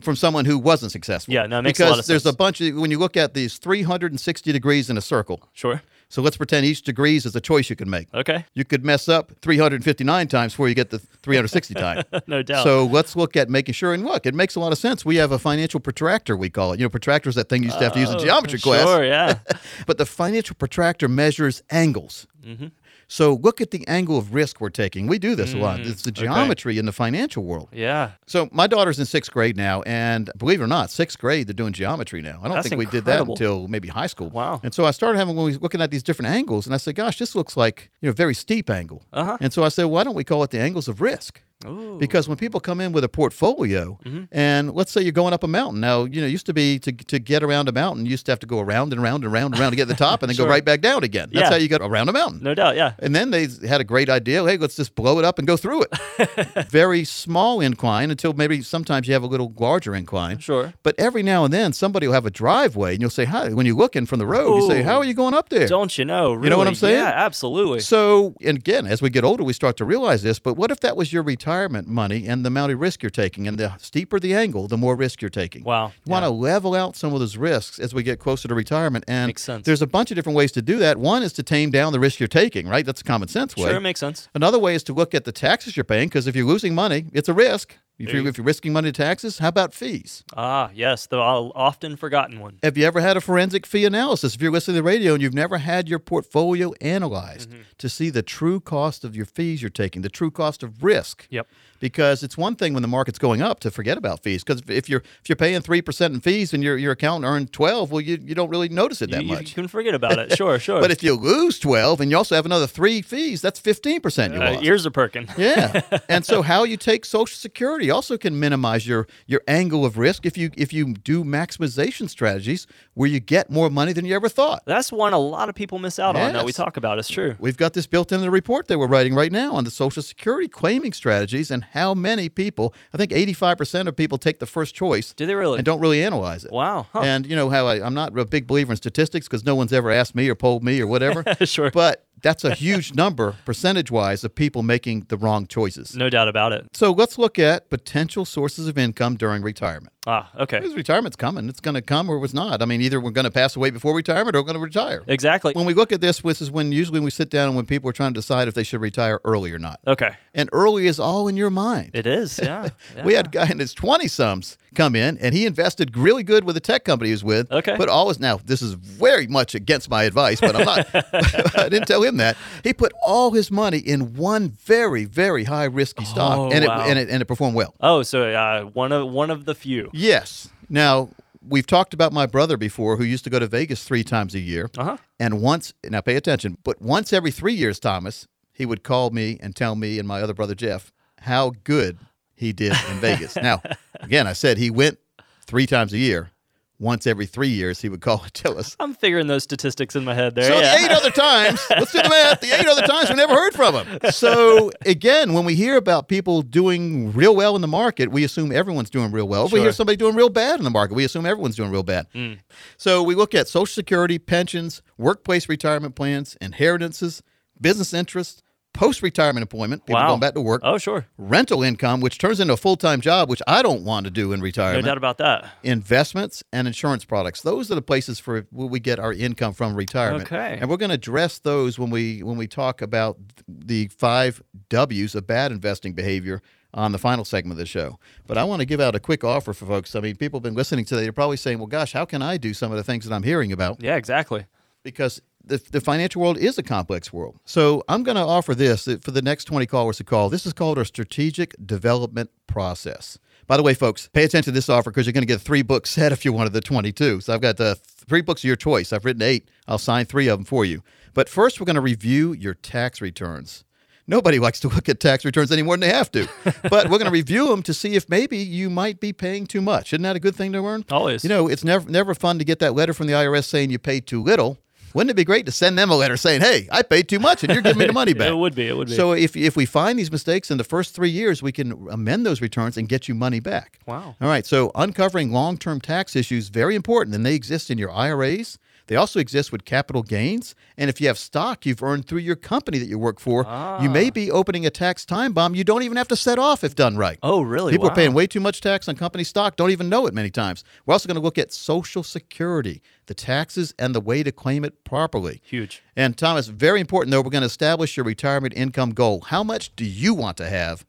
[0.00, 1.32] from someone who wasn't successful.
[1.32, 3.16] Yeah, no, it makes a because lot of there's a bunch of when you look
[3.16, 5.48] at these 360 degrees in a circle.
[5.52, 5.80] Sure.
[6.10, 8.12] So let's pretend each degrees is a choice you can make.
[8.12, 8.44] Okay.
[8.54, 12.02] You could mess up 359 times before you get the 360 time.
[12.26, 12.64] No doubt.
[12.64, 13.94] So let's look at making sure.
[13.94, 15.04] And look, it makes a lot of sense.
[15.04, 16.80] We have a financial protractor, we call it.
[16.80, 18.58] You know, protractor is that thing you used to have to use in Oh, geometry
[18.58, 18.82] class.
[18.84, 19.04] Sure.
[19.04, 19.38] Yeah.
[19.86, 22.26] But the financial protractor measures angles.
[22.44, 22.66] Mm-hmm.
[23.12, 25.08] So look at the angle of risk we're taking.
[25.08, 25.80] We do this a lot.
[25.80, 27.68] Mm, It's the geometry in the financial world.
[27.72, 28.12] yeah.
[28.28, 31.54] So my daughter's in sixth grade now, and believe it or not, sixth grade they're
[31.54, 32.38] doing geometry now.
[32.40, 34.30] I don't That's think we did that until maybe high school.
[34.30, 34.60] Wow.
[34.62, 36.94] And so I started having when we looking at these different angles, and I said,
[36.94, 39.36] "Gosh, this looks like you know a very steep angle." Uh-huh.
[39.40, 41.98] And so I said, "Why don't we call it the angles of risk?" Ooh.
[41.98, 44.24] Because when people come in with a portfolio, Mm-hmm.
[44.32, 45.80] and let's say you're going up a mountain.
[45.80, 48.24] Now, you know, it used to be to, to get around a mountain, you used
[48.26, 49.94] to have to go around and around and around and around to get to the
[49.94, 50.46] top and then Sure.
[50.46, 51.28] go right back down again.
[51.32, 51.50] That's Yeah.
[51.50, 52.42] how you got around a mountain.
[52.42, 52.92] no doubt, yeah.
[52.98, 54.42] And then they had a great idea.
[54.44, 56.68] Hey, let's just blow it up and go through it.
[56.70, 60.38] Very small incline until maybe sometimes you have a little larger incline.
[60.38, 60.72] Sure.
[60.82, 63.66] But every now and then somebody will have a driveway and you'll say, Hi, when
[63.66, 65.66] you're looking from the road, you say, How are you going up there?
[65.68, 66.32] Don't you know?
[66.32, 66.48] Really?
[66.50, 66.96] know what I'm saying?
[66.96, 67.80] Yeah, absolutely.
[67.80, 70.38] So, and again, as we get older, we start to realize this.
[70.38, 71.49] But what if that was your retirement
[71.86, 73.46] money and the amount of risk you're taking?
[73.48, 75.64] And the steeper the angle, the more risk you're taking.
[75.64, 75.92] Wow.
[76.04, 79.04] You want to level out some of those risks as we get closer to retirement.
[79.08, 79.66] And Makes sense.
[79.66, 80.96] there's a bunch of different ways to do that.
[80.98, 82.84] One is to tame down the risk you're taking, right?
[82.86, 83.68] That's a common sense way.
[83.68, 84.28] Sure, it makes sense.
[84.34, 87.06] Another way is to look at the taxes you're paying because if you're losing money,
[87.12, 87.76] it's a risk.
[88.00, 90.24] If you're, if you're risking money to taxes, how about fees?
[90.36, 92.58] Ah, yes, the often forgotten one.
[92.62, 94.34] Have you ever had a forensic fee analysis?
[94.34, 97.62] If you're listening to the radio and you've never had your portfolio analyzed Mm-hmm.
[97.78, 101.26] to see the true cost of your fees you're taking, the true cost of risk.
[101.30, 101.46] Yep.
[101.80, 104.44] Because it's one thing when the market's going up to forget about fees.
[104.44, 107.52] Because if you're if you're paying three percent in fees and your your accountant earned
[107.52, 110.36] twelve, well you, you don't really notice it that you, you can forget about it.
[110.36, 110.80] Sure, sure.
[110.80, 114.34] But if you lose twelve and you also have another three fees, that's fifteen percent
[114.34, 115.28] you uh, ears are perking.
[115.40, 119.96] Yeah, and so how you take Social Security also can minimize your your angle of
[119.96, 124.14] risk if you if you do maximization strategies where you get more money than you
[124.14, 124.62] ever thought.
[124.66, 126.98] That's one a lot of people miss out on that we talk about.
[126.98, 127.36] It's true.
[127.38, 130.02] We've got this built into the report that we're writing right now on the Social
[130.02, 132.74] Security claiming strategies and how many people.
[132.92, 135.12] I think eighty five percent of people take the first choice.
[135.12, 135.58] Do they really?
[135.58, 136.52] And don't really analyze it.
[136.52, 136.86] Wow.
[136.92, 137.00] Huh.
[137.00, 139.72] And you know how I, I'm not a big believer in statistics because no one's
[139.72, 141.24] ever asked me or polled me or whatever.
[141.44, 141.70] Sure.
[141.70, 145.96] But that's a huge number, percentage wise, of people making the wrong choices.
[145.96, 146.66] no doubt about it.
[146.74, 149.92] So let's look at potential sources of income during retirement.
[150.06, 150.60] Ah, okay.
[150.60, 151.48] Because retirement's coming.
[151.48, 152.62] It's going to come or it's not.
[152.62, 155.02] I mean, either we're going to pass away before retirement or we're going to retire.
[155.06, 155.52] Exactly.
[155.52, 157.90] When we look at this, this is when usually we sit down and when people
[157.90, 159.78] are trying to decide if they should retire early or not.
[159.86, 160.12] Okay.
[160.34, 161.90] And early is all in your mind.
[161.94, 162.38] It is.
[162.42, 162.70] Yeah.
[163.04, 166.44] We had a guy in his 20 sums come in and he invested really good
[166.44, 167.50] with the tech company he was with.
[167.50, 167.76] Okay.
[167.76, 170.86] But all his, now, this is very much against my advice, but I'm not,
[171.58, 172.36] I didn't tell him that.
[172.62, 176.84] He put all his money in one very, very high risky stock Oh, and, wow.
[176.84, 177.74] it, and, it, and it performed well.
[177.80, 179.90] Oh, so uh, one of one of the few.
[179.92, 180.48] Yes.
[180.68, 181.10] Now,
[181.46, 184.40] we've talked about my brother before who used to go to Vegas three times a
[184.40, 184.70] year.
[184.78, 184.96] Uh huh.
[185.18, 189.38] And once, now pay attention, but once every three years, Thomas, he would call me
[189.42, 191.98] and tell me and my other brother, Jeff, how good
[192.40, 193.36] he did in Vegas.
[193.36, 193.62] Now,
[194.00, 194.98] again, I said he went
[195.44, 196.30] three times a year.
[196.78, 198.74] Once every three years, he would call and tell us.
[198.80, 200.44] I'm figuring those statistics in my head there.
[200.44, 200.74] So yeah.
[200.74, 202.40] the eight other times, let's do the math.
[202.40, 203.98] The eight other times we never heard from him.
[204.12, 208.50] So again, when we hear about people doing real well in the market, we assume
[208.50, 209.44] everyone's doing real well.
[209.44, 211.82] If we hear somebody doing real bad in the market, we assume everyone's doing real
[211.82, 212.06] bad.
[212.14, 212.38] Mm.
[212.78, 217.22] So we look at Social Security, pensions, workplace retirement plans, inheritances,
[217.60, 218.42] business interests,
[218.80, 220.08] post-retirement employment, people wow.
[220.08, 221.06] going back to work, Oh, sure.
[221.18, 224.40] rental income, which turns into a full-time job, which I don't want to do in
[224.40, 224.86] retirement.
[224.86, 225.50] No doubt about that.
[225.62, 227.42] investments and insurance products.
[227.42, 230.22] Those are the places for where we get our income from retirement.
[230.22, 230.56] Okay.
[230.58, 235.14] And we're going to address those when we when we talk about the five W's
[235.14, 236.40] of bad investing behavior
[236.72, 237.98] on the final segment of the show.
[238.26, 239.94] But I want to give out a quick offer for folks.
[239.94, 241.02] I mean, people have been listening today.
[241.02, 243.24] They're probably saying, "Well, gosh, how can I do some of the things that I'm
[243.24, 244.46] hearing about?" Yeah, exactly.
[244.82, 247.38] because the, the financial world is a complex world.
[247.44, 250.28] So I'm going to offer this for the next 20 callers to call.
[250.28, 253.18] This is called our strategic development process.
[253.46, 255.44] By the way, folks, pay attention to this offer because you're going to get a
[255.44, 257.20] three book set if you're one of the 22.
[257.22, 258.92] So I've got the three books of your choice.
[258.92, 259.48] I've written eight.
[259.66, 260.82] I'll sign three of them for you.
[261.14, 263.64] But first, we're going to review your tax returns.
[264.06, 266.28] Nobody likes to look at tax returns any more than they have to.
[266.68, 269.60] but we're going to review them to see if maybe you might be paying too
[269.60, 269.92] much.
[269.92, 270.84] Isn't that a good thing to learn?
[270.90, 271.24] Always.
[271.24, 273.78] You know, it's never never fun to get that letter from the IRS saying you
[273.78, 274.58] paid too little.
[274.94, 277.42] Wouldn't it be great to send them a letter saying, "Hey, I paid too much,
[277.44, 278.28] and you're giving me the money back"?
[278.28, 278.66] It would be.
[278.66, 278.94] It would be.
[278.94, 282.26] So if if we find these mistakes in the first three years, we can amend
[282.26, 283.78] those returns and get you money back.
[283.86, 284.16] Wow.
[284.20, 284.44] All right.
[284.46, 288.58] So uncovering long-term tax issues very important, and they exist in your IRAs.
[288.90, 292.34] They also exist with capital gains, and if you have stock you've earned through your
[292.34, 293.42] company that you work for,
[293.80, 294.10] you may Ah.
[294.10, 296.96] be opening a tax time bomb you don't even have to set off if done
[296.96, 297.16] right.
[297.22, 297.70] oh, really?
[297.70, 297.92] People wow.
[297.92, 300.64] are paying way too much tax on company stock, don't even know it many times.
[300.84, 304.64] We're also going to look at Social Security, the taxes, and the way to claim
[304.64, 305.40] it properly.
[305.44, 305.84] Huge.
[305.94, 309.20] And Thomas, very important though, we're going to establish your retirement income goal.
[309.20, 310.84] How much do you want to have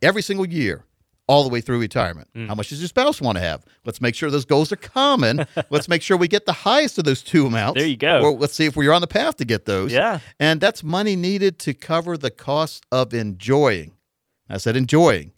[0.00, 0.84] every single year?
[1.30, 2.28] All the way through retirement.
[2.34, 2.48] Mm.
[2.48, 3.64] How much does your spouse want to have?
[3.84, 5.46] Let's make sure those goals are common.
[5.70, 7.78] let's make sure we get the highest of those two amounts.
[7.78, 8.20] There you go.
[8.20, 9.92] Or let's see if we're on the path to get those.
[9.92, 10.18] Yeah.
[10.38, 13.92] And that's money needed to cover the cost of enjoying.
[14.48, 15.32] I said enjoying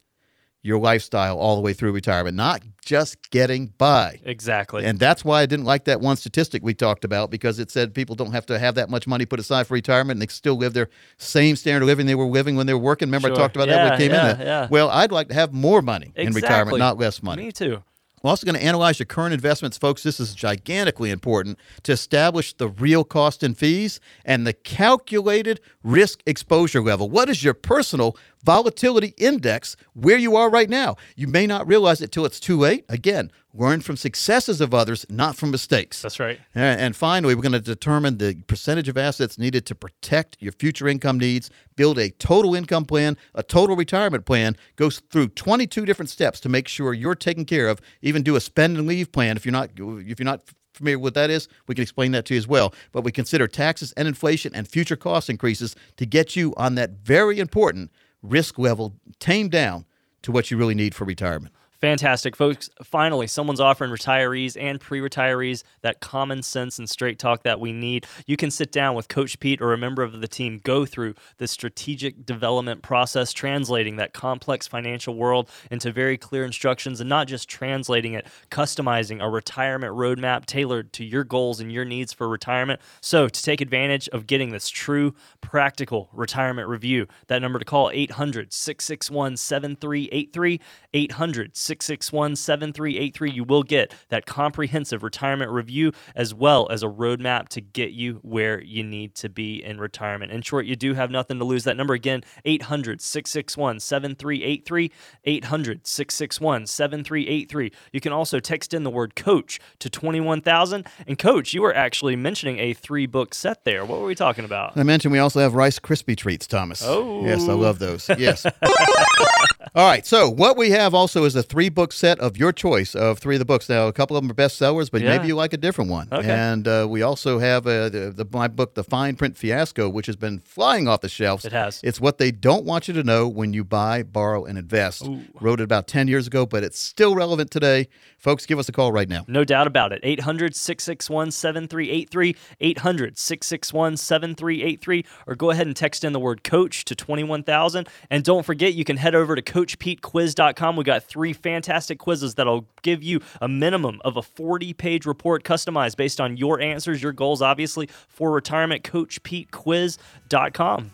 [0.63, 4.21] your lifestyle all the way through retirement, not just getting by.
[4.25, 4.85] Exactly.
[4.85, 7.95] And that's why I didn't like that one statistic we talked about because it said
[7.95, 10.55] people don't have to have that much money put aside for retirement and they still
[10.57, 10.89] live their
[11.19, 13.09] same standard of living they were living when they were working.
[13.09, 13.37] Remember, Sure.
[13.37, 14.39] I talked about that when we came yeah, in.
[14.39, 14.47] there?
[14.47, 14.69] yeah.
[14.71, 17.45] Well, I'd like to have more money in retirement, not less money.
[17.47, 17.83] Me too.
[18.23, 20.05] We're also going to analyze your current investments, folks.
[20.05, 26.23] This is gigantically important to establish the real cost and fees and the calculated risk
[26.27, 27.09] exposure level.
[27.11, 30.97] What is your personal volatility index where you are right now?
[31.17, 32.85] You may not realize it till it's too late.
[32.89, 36.03] Again, learn from successes of others, not from mistakes.
[36.03, 36.41] That's right.
[36.55, 40.89] And finally, we're going to determine the percentage of assets needed to protect your future
[40.89, 46.11] income needs, build a total income plan, a total retirement plan, goes through 22 different
[46.11, 49.37] steps to make sure you're taken care of, even do a spend and leave plan
[49.37, 50.43] if you're not if you're not
[50.73, 52.75] familiar with what that is, we can explain that to you as well.
[52.93, 56.91] But we consider taxes and inflation and future cost increases to get you on that
[56.91, 57.91] very important
[58.23, 59.85] risk level tamed down
[60.23, 61.55] to what you really need for retirement.
[61.83, 62.71] Fantastic, folks.
[62.85, 67.73] Finally, someone's offering retirees and pre retirees that common sense and straight talk that we
[67.73, 68.07] need.
[68.25, 71.17] You can sit down with Coach Pete or a member of the team, go through
[71.39, 77.27] the strategic development process, translating that complex financial world into very clear instructions and not
[77.27, 82.29] just translating it, customizing a retirement roadmap tailored to your goals and your needs for
[82.29, 82.81] retirement.
[83.01, 87.91] So, to take advantage of getting this true, practical retirement review, that number to call
[87.93, 90.61] 800 661 7383.
[90.95, 93.31] 800 661 7383.
[93.31, 98.19] You will get that comprehensive retirement review as well as a roadmap to get you
[98.23, 100.33] where you need to be in retirement.
[100.33, 101.65] In short, you do have nothing to lose.
[101.65, 104.91] That number again, 800 661 7383.
[105.25, 107.73] 800 661 7383.
[107.93, 110.87] You can also text in the word coach to 21000.
[111.07, 113.85] And coach, you were actually mentioning a three book set there.
[113.85, 114.77] What were we talking about?
[114.77, 116.83] I mentioned we also have Rice Krispie treats, Thomas.
[116.85, 117.25] Oh.
[117.25, 118.09] Yes, I love those.
[118.19, 118.47] Yes.
[119.75, 120.05] All right.
[120.07, 123.35] So, what we have also is a three book set of your choice of three
[123.35, 123.69] of the books.
[123.69, 125.17] Now, a couple of them are bestsellers, but Yeah.
[125.17, 126.09] maybe you like a different one.
[126.11, 126.29] Okay.
[126.31, 130.07] And uh, we also have uh, the, the, my book, The Fine Print Fiasco, which
[130.07, 131.45] has been flying off the shelves.
[131.45, 131.81] It has.
[131.83, 135.09] It's what they don't want you to know when you buy, borrow, and invest.
[135.41, 137.89] Wrote it about 10 years ago, but it's still relevant today.
[138.23, 139.25] Folks, give us a call right now.
[139.27, 139.99] No doubt about it.
[140.05, 142.37] 800 661 7383.
[142.61, 145.05] 800 661 7383.
[145.27, 147.89] Or go ahead and text in the word coach to 21000.
[148.11, 150.77] And don't forget, you can head over to CoachPeteQuiz.com.
[150.77, 155.43] We got three fantastic quizzes that'll give you a minimum of a 40 page report
[155.43, 158.85] customized based on your answers, your goals, obviously, for retirement.
[158.85, 160.93] CoachPeteQuiz.com.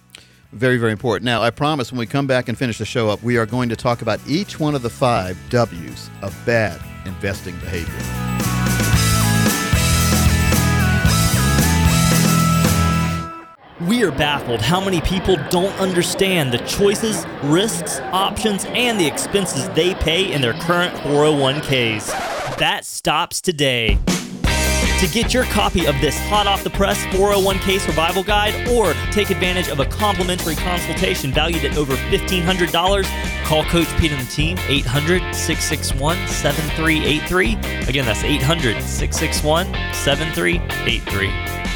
[0.53, 1.27] Very, very important.
[1.27, 3.69] Now, I promise when we come back and finish the show up, we are going
[3.69, 8.19] to talk about each one of the five W's of bad investing behavior.
[13.81, 19.69] We are baffled how many people don't understand the choices, risks, options, and the expenses
[19.71, 22.57] they pay in their current 401ks.
[22.59, 23.99] That stops today.
[24.99, 29.31] To get your copy of this hot off the press 401k survival guide or take
[29.31, 34.59] advantage of a complimentary consultation valued at over $1,500, call Coach Pete and the team
[34.67, 37.55] 800 661 7383.
[37.87, 41.68] Again, that's 800 661 7383.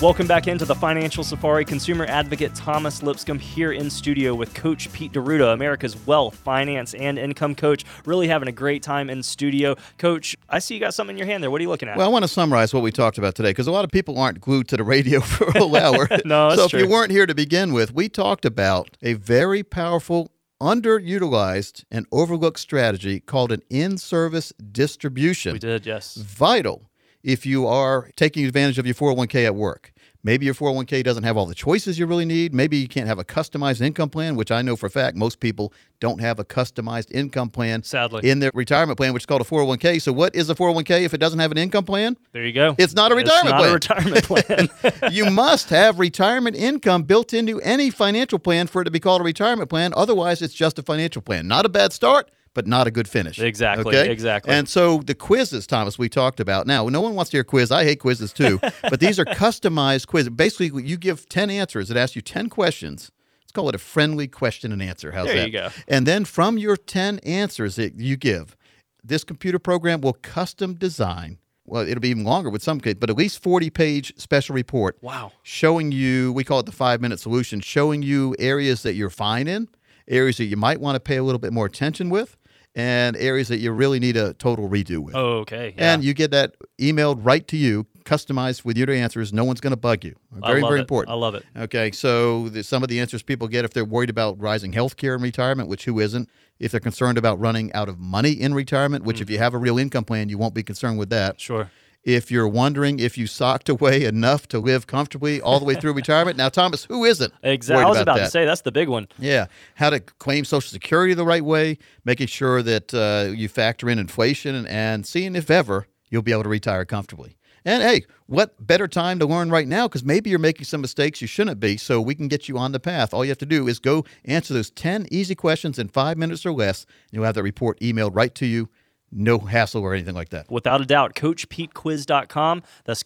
[0.00, 1.64] Welcome back into the Financial Safari.
[1.64, 7.18] Consumer advocate Thomas Lipscomb here in studio with Coach Pete D'Arruda, America's wealth, finance, and
[7.18, 7.84] income coach.
[8.04, 9.74] Really having a great time in studio.
[9.98, 11.50] Coach, I see you got something in your hand there.
[11.50, 11.96] What are you looking at?
[11.96, 14.20] Well, I want to summarize what we talked about today because a lot of people
[14.20, 16.06] aren't glued to the radio for a whole hour.
[16.24, 16.82] No, so if true.
[16.82, 20.30] you weren't here to begin with, we talked about a very powerful,
[20.62, 25.54] underutilized, and overlooked strategy called an in-service distribution.
[25.54, 26.14] we did, yes.
[26.14, 26.87] vital
[27.22, 29.92] if you are taking advantage of your 401k at work.
[30.24, 32.52] Maybe your 401k doesn't have all the choices you really need.
[32.52, 35.38] Maybe you can't have a customized income plan, which I know for a fact most
[35.38, 38.28] people don't have a customized income plan Sadly.
[38.28, 40.02] in their retirement plan, which is called a 401k.
[40.02, 42.16] So, what is a 401k if it doesn't have an income plan?
[42.32, 42.74] There you go.
[42.78, 44.18] It's not a retirement it's not plan.
[44.18, 45.12] a retirement plan.
[45.12, 49.20] you must have retirement income built into any financial plan for it to be called
[49.20, 49.92] a retirement plan.
[49.96, 51.46] Otherwise, it's just a financial plan.
[51.46, 52.28] Not a bad start,
[52.58, 53.38] but not a good finish.
[53.38, 54.10] Exactly, Okay?
[54.10, 54.52] exactly.
[54.52, 56.66] And so the quizzes, Thomas, we talked about.
[56.66, 57.70] Now, no one wants to hear quiz.
[57.70, 58.58] I hate quizzes too.
[58.82, 60.30] but these are customized quizzes.
[60.30, 61.88] Basically, you give 10 answers.
[61.88, 63.12] It asks you 10 questions.
[63.42, 65.12] Let's call it a friendly question and answer.
[65.12, 65.46] How's There that?
[65.46, 65.68] you go.
[65.86, 68.56] And then from your 10 answers that you give,
[69.04, 71.38] this computer program will custom design.
[71.64, 74.98] Well, it'll be even longer with some kids, but at least 40 page special report
[75.00, 75.30] wow.
[75.44, 79.46] showing you, we call it the five minute solution, showing you areas that you're fine
[79.46, 79.68] in,
[80.08, 82.37] areas that you might want to pay a little bit more attention with,
[82.78, 85.16] and areas that you really need a total redo with.
[85.16, 85.74] Oh, okay.
[85.76, 85.94] Yeah.
[85.94, 89.32] And you get that emailed right to you, customized with your answers.
[89.32, 90.14] No one's going to bug you.
[90.30, 90.82] Very, very it.
[90.82, 91.12] important.
[91.12, 91.44] I love it.
[91.56, 94.96] Okay, so the, some of the answers people get if they're worried about rising health
[94.96, 96.30] care in retirement, which who isn't?
[96.60, 99.32] If they're concerned about running out of money in retirement, which if mm-hmm.
[99.32, 101.40] you have a real income plan, you won't be concerned with that.
[101.40, 101.70] Sure.
[102.08, 105.92] If you're wondering if you socked away enough to live comfortably all the way through
[106.04, 107.34] retirement, now Thomas, who isn't?
[107.42, 107.84] Exactly.
[107.84, 108.24] I was about that?
[108.24, 109.08] to say that's the big one.
[109.18, 113.90] Yeah, how to claim Social Security the right way, making sure that uh, you factor
[113.90, 117.36] in inflation, and, and seeing if ever you'll be able to retire comfortably.
[117.62, 119.86] And hey, what better time to learn right now?
[119.86, 122.72] Because maybe you're making some mistakes you shouldn't be, so we can get you on
[122.72, 123.12] the path.
[123.12, 126.46] All you have to do is go answer those 10 easy questions in five minutes
[126.46, 128.70] or less, and you'll have that report emailed right to you.
[129.10, 130.50] No hassle or anything like that.
[130.50, 132.62] Without a doubt, CoachPeteQuiz.com.
[132.84, 133.02] That's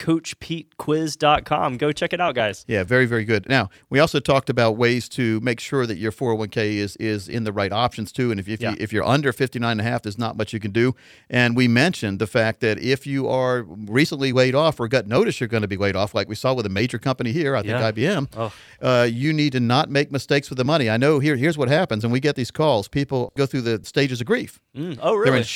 [0.76, 1.76] CoachPeteQuiz.com.
[1.76, 2.64] Go check it out, guys.
[2.68, 3.48] Yeah, very, very good.
[3.48, 7.44] Now, we also talked about ways to make sure that your 401k is is in
[7.44, 8.30] the right options too.
[8.30, 8.70] And if, if, Yeah.
[8.70, 10.94] you, if you're under 59 and a half, there's not much you can do.
[11.30, 15.40] And we mentioned the fact that if you are recently laid off or got notice
[15.40, 17.60] you're going to be laid off, like we saw with a major company here, I
[17.62, 17.90] think Yeah.
[17.92, 18.52] IBM, Oh.
[18.80, 20.90] uh, you need to not make mistakes with the money.
[20.90, 22.88] I know here here's what happens, and we get these calls.
[22.88, 24.60] People go through the stages of grief.
[24.76, 25.30] Mm, Oh, really?
[25.30, 25.46] They're in Huh.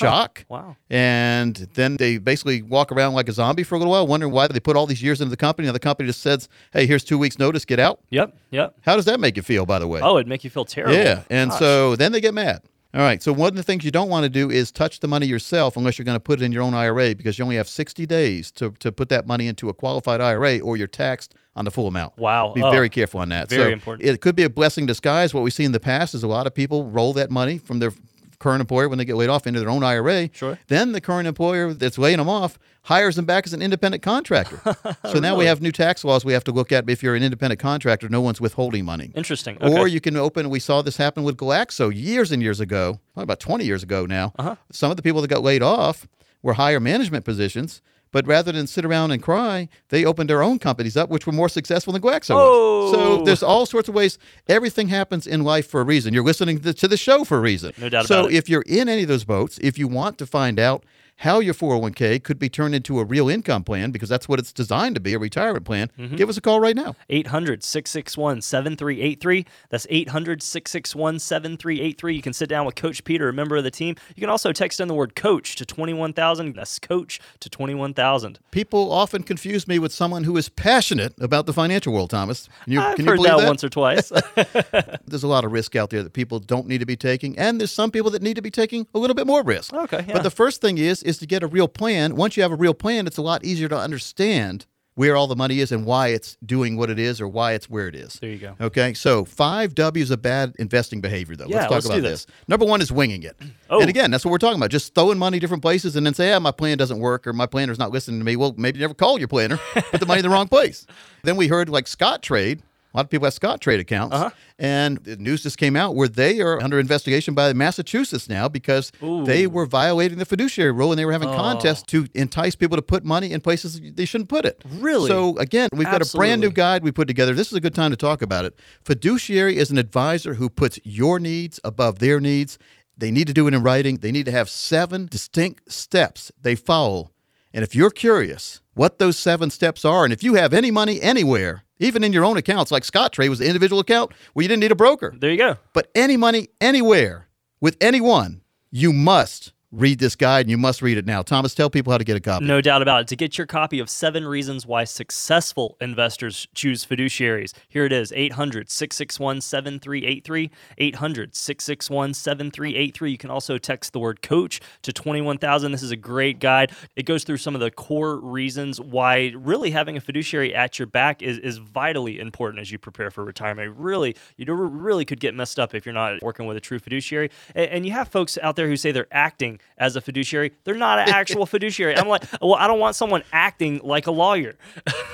[0.49, 0.77] Wow.
[0.91, 4.47] And then they basically walk around like a zombie for a little while, wondering why
[4.49, 5.69] they put all these years into the company.
[5.69, 8.01] And the company just says, hey, here's two weeks' notice, get out.
[8.11, 8.37] Yep.
[8.51, 8.77] Yep.
[8.83, 10.01] How does that make you feel, by the way?
[10.03, 10.95] Oh, it'd make you feel terrible.
[10.97, 11.23] yeah.
[11.31, 11.59] And Gosh.
[11.59, 12.63] so then they get mad.
[12.95, 13.23] All right.
[13.23, 15.77] So one of the things you don't want to do is touch the money yourself
[15.77, 18.07] unless you're going to put it in your own IRA because you only have 60
[18.07, 21.71] days to, to put that money into a qualified IRA or you're taxed on the
[21.71, 22.17] full amount.
[22.17, 22.53] Wow.
[22.55, 22.71] Be Oh.
[22.71, 23.51] very careful on that.
[23.51, 24.09] Very so important.
[24.09, 25.35] It could be a blessing in disguise.
[25.35, 27.81] What we see in the past is a lot of people roll that money from
[27.81, 27.93] their
[28.39, 30.31] current employer when they get laid off into their own IRA.
[30.33, 30.59] Sure.
[30.69, 34.61] Then the current employer that's laying them off hires them back as an independent contractor.
[35.11, 36.89] so now we have new tax laws we have to look at.
[36.89, 39.11] If you're an independent contractor, no one's withholding money.
[39.15, 39.59] Interesting.
[39.61, 40.51] Or you can open.
[40.51, 44.33] We saw this happen with Glaxo years and years ago, about 20 years ago now.
[44.39, 44.57] Uh-huh.
[44.71, 46.07] Some of the people that got laid off
[46.43, 47.83] were higher management positions,
[48.17, 51.35] but rather than sit around and cry, they opened their own companies up, which were
[51.35, 52.49] more successful than Glaxo was.
[52.49, 52.93] Oh.
[52.95, 54.17] So there's all sorts of ways.
[54.49, 56.15] Everything happens in life for a reason.
[56.15, 57.75] You're listening to, to the show for a reason.
[57.77, 58.33] No doubt so about it.
[58.33, 60.83] So if you're in any of those boats, if you want to find out
[61.21, 64.53] how your 401k could be turned into a real income plan, because that's what it's
[64.53, 66.17] designed to be, a retirement plan, Mm-hmm.
[66.17, 66.95] give us a call right now.
[67.09, 69.47] 800 661 7383.
[69.71, 72.15] That's 800 661 7383.
[72.17, 73.97] You can sit down with Coach Peter, a member of the team.
[74.15, 76.55] You can also text in the word coach to 21,000.
[76.55, 78.39] That's coach to 21,000.
[78.51, 82.49] People often confuse me with someone who is passionate about the financial world, Thomas.
[82.65, 83.49] Can you, I've can heard believe that, that?
[83.49, 84.13] once or twice.
[85.07, 87.59] There's a lot of risk out there that people don't need to be taking, and
[87.61, 89.73] there's some people that need to be taking a little bit more risk.
[89.73, 90.13] Okay, yeah.
[90.15, 92.17] But the first thing is is to get a real plan.
[92.17, 95.37] Once you have a real plan, it's a lot easier to understand where all the
[95.37, 98.15] money is and why it's doing what it is or why it's where it is.
[98.15, 98.57] There you go.
[98.59, 101.47] Okay, so five W's of bad investing behavior, though.
[101.47, 102.25] Yeah, let's talk let's about this.
[102.25, 102.35] this.
[102.49, 103.37] Number one is winging it.
[103.69, 103.81] Oh.
[103.81, 104.71] And again, that's what we're talking about.
[104.71, 107.47] Just throwing money different places and then say, yeah, my plan doesn't work or my
[107.47, 108.37] planner's not listening to me.
[108.37, 110.87] Well, maybe never call your planner, put the money in the wrong place.
[111.25, 112.61] Then we heard like Scottrade.
[112.97, 114.15] A lot of people have Scottrade accounts.
[114.15, 114.31] Uh-huh.
[114.59, 118.91] And the news just came out where they are under investigation by Massachusetts now because
[119.27, 122.83] they were violating the fiduciary rule and they were having contests to entice people to
[122.83, 124.63] put money in places they shouldn't put it.
[124.79, 125.09] Really?
[125.09, 127.35] So again, we've got a brand new guide we put together.
[127.35, 128.59] This is a good time to talk about it.
[128.83, 132.59] Fiduciary is an advisor who puts your needs above their needs.
[132.97, 133.99] They need to do it in writing.
[133.99, 137.11] They need to have seven distinct steps they follow.
[137.53, 141.03] And if you're curious what those seven steps are, and if you have any money
[141.03, 144.61] anywhere, even in your own accounts, like Scottrade was the individual account where you didn't
[144.61, 145.57] need a broker, there you go.
[145.73, 147.29] but any money anywhere
[147.61, 151.23] with anyone, you must read this guide and you must read it now.
[151.23, 152.45] Thomas, tell people how to get a copy.
[152.45, 153.09] No doubt about it.
[153.09, 158.13] To get your copy of Seven Reasons Why Successful Investors Choose Fiduciaries, here it is
[158.13, 160.51] 800 661 7383.
[160.79, 163.11] 800 661 7383.
[163.11, 165.73] You can also text the word coach to 21,000.
[165.73, 166.73] This is a great guide.
[166.95, 170.87] It goes through some of the core reasons why really having a fiduciary at your
[170.87, 173.75] back is, is vitally important as you prepare for retirement.
[173.77, 177.31] Really, you really could get messed up if you're not working with a true fiduciary.
[177.55, 180.53] And, and you have folks out there who say they're acting as a fiduciary.
[180.65, 181.97] They're not an actual fiduciary.
[181.97, 184.57] I'm like, well, I don't want someone acting like a lawyer.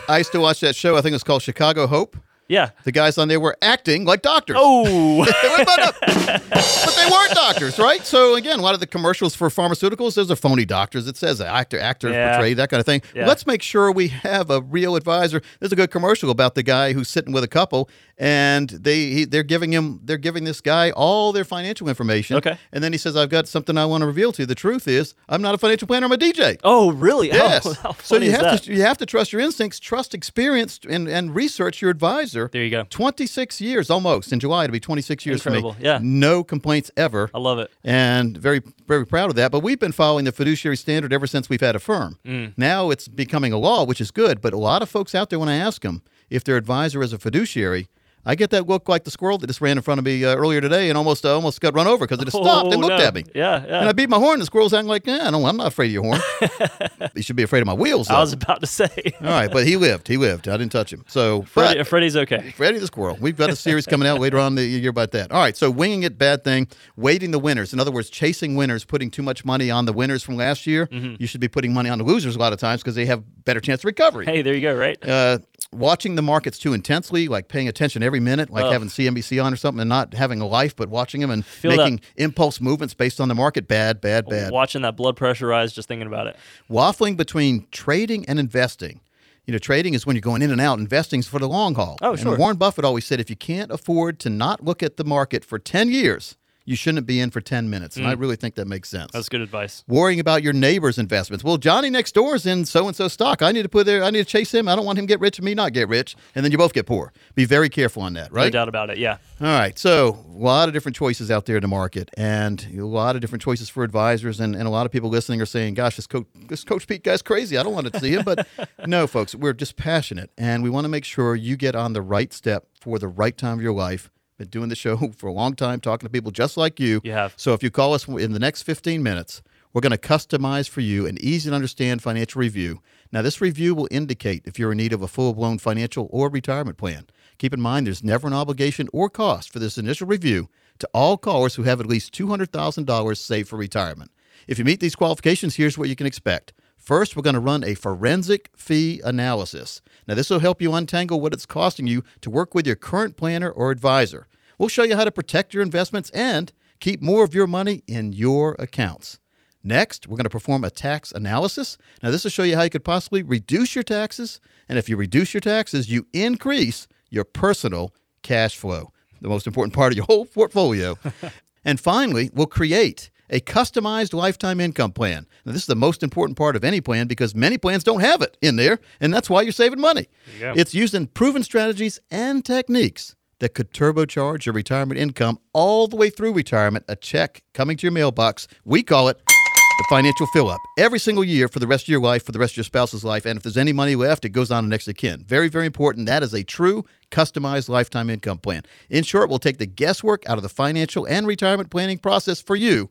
[0.09, 0.97] I used to watch that show.
[0.97, 2.17] I think it's called Chicago Hope.
[2.53, 2.71] Yeah.
[2.85, 4.57] The guys on there were acting like doctors.
[4.59, 5.25] Oh,
[5.65, 8.05] but, but they weren't doctors, right?
[8.05, 11.07] So again, a lot of the commercials for pharmaceuticals, those are phony doctors.
[11.09, 12.35] It says actor, actor Yeah.
[12.37, 13.03] portrayed, that kind of thing.
[13.15, 13.27] Yeah.
[13.27, 15.41] Let's make sure we have a real advisor.
[15.61, 17.89] There's a good commercial about the guy who's sitting with a couple,
[18.19, 22.37] and they he, they're giving him they're giving this guy all their financial information.
[22.37, 22.57] Okay.
[22.73, 24.47] and then he says, "I've got something I want to reveal to you.
[24.47, 26.07] The truth is, I'm not a financial planner.
[26.07, 27.29] I'm a DJ." oh, really?
[27.29, 27.65] Yes.
[27.65, 28.63] How, how so you have that?
[28.65, 32.42] to you have to trust your instincts, trust experience, and and research your advisor.
[32.51, 32.85] There you go.
[32.89, 34.33] 26 years almost.
[34.33, 35.85] In July, it'll be 26 years Incredible, for me.
[35.85, 35.99] yeah.
[36.03, 37.31] No complaints ever.
[37.35, 37.71] I love it.
[37.85, 39.51] and very very proud of that.
[39.53, 42.19] But we've been following the fiduciary standard ever since we've had a firm.
[42.25, 42.53] Mm.
[42.57, 44.41] Now it's becoming a law, which is good.
[44.41, 47.13] But a lot of folks out there, when I ask them if their advisor is
[47.13, 47.89] a fiduciary,
[48.25, 50.37] I get that look like the squirrel that just ran in front of me uh,
[50.37, 52.79] earlier today and almost uh, almost got run over because it just stopped and Oh,
[52.87, 53.05] looked no.
[53.05, 53.25] at me.
[53.35, 53.81] Yeah, yeah.
[53.81, 54.39] And I beat my horn.
[54.39, 56.21] The squirrel's acting like, yeah, no, I'm not afraid of your horn.
[57.17, 58.07] you should be afraid of my wheels.
[58.09, 58.15] Though.
[58.15, 58.89] I was about to say.
[59.21, 60.07] All right, but he lived.
[60.07, 60.47] He lived.
[60.49, 61.05] I didn't touch him.
[61.09, 62.53] So, Freddie, but- Freddie's okay.
[62.53, 63.17] Freddie the Squirrel.
[63.21, 65.33] We've got a series coming out later on in the year about that.
[65.33, 66.69] All right, so winging it, bad thing.
[66.97, 67.73] Waiting the winners.
[67.73, 70.87] In other words, chasing winners, putting too much money on the winners from last year.
[70.87, 71.17] Mm-hmm.
[71.19, 73.25] You should be putting money on the losers a lot of times because they have
[73.45, 74.27] better chance of recovery.
[74.27, 74.97] Hey, there you go, right?
[75.03, 75.39] Uh,
[75.73, 78.73] watching the markets too intensely, like paying attention every minute, like Ugh.
[78.73, 81.73] having CNBC on or something, and not having a life, but watching them and Feel
[81.73, 83.69] that- making impulse movements based on the market.
[83.69, 84.51] Bad, bad, bad.
[84.53, 86.37] Watching that blood pressure rise, just thinking about it.
[86.71, 89.01] Waffling between trading and investing.
[89.47, 90.79] You know, trading is when you're going in and out.
[90.79, 91.99] Investing is for the long haul.
[92.01, 92.37] Oh, And sure.
[92.37, 95.59] Warren Buffett always said if you can't afford to not look at the market for
[95.59, 97.97] 10 years, you shouldn't be in for 10 minutes.
[97.97, 99.11] And I really think that makes sense.
[99.11, 99.13] Mm.
[99.13, 99.85] That's good advice.
[99.89, 101.45] Worrying about your neighbor's investments.
[101.45, 103.43] Well, Johnny next door is in so and so stock.
[103.43, 104.03] I need to put there.
[104.03, 104.69] I need to chase him.
[104.69, 106.17] I don't want him to get rich and me not get rich.
[106.35, 107.13] And then you both get poor.
[107.35, 108.45] Be very careful on that, right?
[108.45, 108.99] No doubt about it.
[108.99, 109.19] Yeah.
[109.41, 109.79] All right.
[109.79, 113.21] So, a lot of different choices out there in the market and a lot of
[113.21, 114.41] different choices for advisors.
[114.41, 117.05] And, and a lot of people listening are saying, gosh, this coach, this coach Pete
[117.05, 117.59] guy's crazy.
[117.59, 118.23] I don't want to see him.
[118.25, 118.47] But
[118.87, 122.03] no, folks, we're just passionate and we want to make sure you get on the
[122.03, 124.11] right step for the right time of your life.
[124.39, 127.01] Been doing the show for a long time, talking to people just like you.
[127.05, 127.35] You have.
[127.37, 130.81] So, if you call us in the next 15 minutes, we're going to customize for
[130.83, 132.83] you an easy to understand financial review.
[133.11, 136.29] Now, this review will indicate if you're in need of a full blown financial or
[136.29, 137.07] retirement plan.
[137.39, 141.17] Keep in mind, there's never an obligation or cost for this initial review to all
[141.17, 144.11] callers who have at least $200,000 saved for retirement.
[144.47, 146.53] If you meet these qualifications, here's what you can expect.
[146.83, 149.83] First, we're going to run a forensic fee analysis.
[150.09, 153.17] Now, this will help you untangle what it's costing you to work with your current
[153.17, 154.27] planner or advisor.
[154.59, 158.13] We'll show you how to protect your investments and keep more of your money in
[158.13, 159.21] your accounts.
[159.63, 161.79] Next, we're going to perform a tax analysis.
[162.03, 164.41] Now, this will show you how you could possibly reduce your taxes.
[164.69, 169.73] And if you reduce your taxes, you increase your personal cash flow, the most important
[169.73, 170.99] part of your whole portfolio.
[171.65, 175.27] and finally, we'll create a customized lifetime income plan.
[175.45, 178.23] Now, this is the most important part of any plan because many plans don't have
[178.23, 180.09] it in there, and that's why you're saving money.
[180.55, 186.11] It's using proven strategies and techniques that could turbocharge your retirement income all the way
[186.11, 186.85] through retirement.
[186.87, 188.47] A check coming to your mailbox.
[188.65, 192.01] We call it the financial fill up every single year for the rest of your
[192.01, 193.25] life, for the rest of your spouse's life.
[193.25, 195.25] And if there's any money left, it goes on to next of kin.
[195.27, 196.07] Very, very important.
[196.07, 198.63] That is a true customized lifetime income plan.
[198.91, 202.55] In short, we'll take the guesswork out of the financial and retirement planning process for
[202.55, 202.91] you.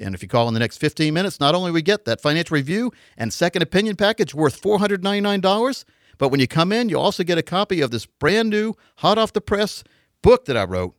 [0.00, 2.54] And if you call in the next 15 minutes, not only we get that financial
[2.54, 5.84] review and second opinion package worth $499,
[6.18, 9.18] but when you come in, you also get a copy of this brand new, hot
[9.18, 9.84] off the press
[10.22, 10.96] book that I wrote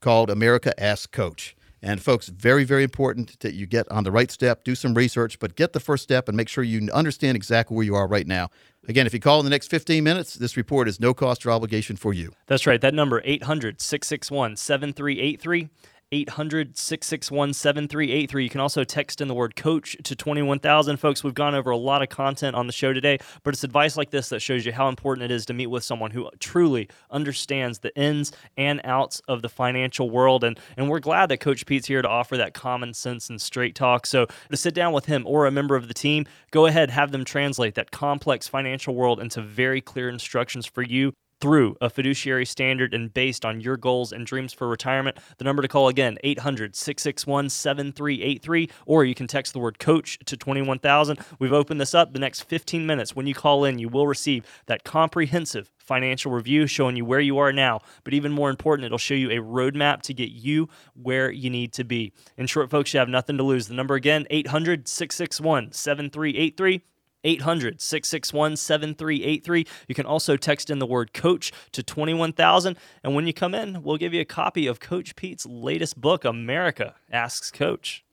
[0.00, 1.56] called America Ask Coach.
[1.82, 5.38] And folks, very, very important that you get on the right step, do some research,
[5.38, 8.26] but get the first step and make sure you understand exactly where you are right
[8.26, 8.50] now.
[8.86, 11.50] Again, if you call in the next 15 minutes, this report is no cost or
[11.50, 12.32] obligation for you.
[12.46, 12.80] That's right.
[12.80, 15.68] That number, 800 661 7383.
[16.12, 18.42] 800 661 7383.
[18.42, 20.96] You can also text in the word coach to 21000.
[20.96, 23.96] Folks, we've gone over a lot of content on the show today, but it's advice
[23.96, 26.88] like this that shows you how important it is to meet with someone who truly
[27.10, 30.42] understands the ins and outs of the financial world.
[30.42, 33.76] And, and we're glad that Coach Pete's here to offer that common sense and straight
[33.76, 34.06] talk.
[34.06, 37.12] So to sit down with him or a member of the team, go ahead, have
[37.12, 42.44] them translate that complex financial world into very clear instructions for you through a fiduciary
[42.44, 45.16] standard and based on your goals and dreams for retirement.
[45.38, 50.18] The number to call again, 800 661 7383, or you can text the word coach
[50.26, 51.18] to 21000.
[51.38, 53.16] We've opened this up the next 15 minutes.
[53.16, 57.38] When you call in, you will receive that comprehensive financial review showing you where you
[57.38, 57.80] are now.
[58.04, 61.72] But even more important, it'll show you a roadmap to get you where you need
[61.74, 62.12] to be.
[62.36, 63.66] In short, folks, you have nothing to lose.
[63.66, 66.82] The number again, 800 661 7383.
[67.24, 69.66] 800 661 7383.
[69.88, 72.76] You can also text in the word coach to 21000.
[73.02, 76.24] And when you come in, we'll give you a copy of Coach Pete's latest book,
[76.24, 78.04] America Asks Coach.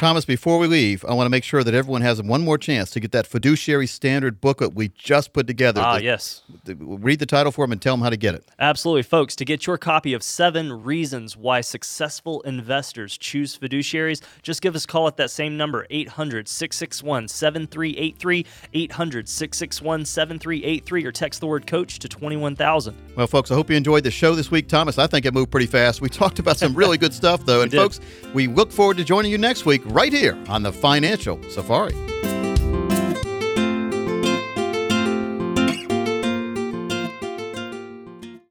[0.00, 2.88] Thomas, before we leave, I want to make sure that everyone has one more chance
[2.92, 5.82] to get that fiduciary standard booklet we just put together.
[5.84, 6.40] Ah, The- yes.
[6.64, 8.42] the- read the title for them and tell them how to get it.
[8.58, 9.36] Absolutely, folks.
[9.36, 14.84] To get your copy of Seven Reasons Why Successful Investors Choose Fiduciaries, just give us
[14.84, 21.46] a call at that same number, 800 661 7383, 800 661 7383, or text the
[21.46, 22.96] word coach to 21000.
[23.16, 24.66] Well, folks, I hope you enjoyed the show this week.
[24.66, 26.00] Thomas, I think it moved pretty fast.
[26.00, 27.60] We talked about some really good stuff, though.
[27.60, 28.00] And, folks,
[28.32, 31.94] we look forward to joining you next week right here on the Financial Safari.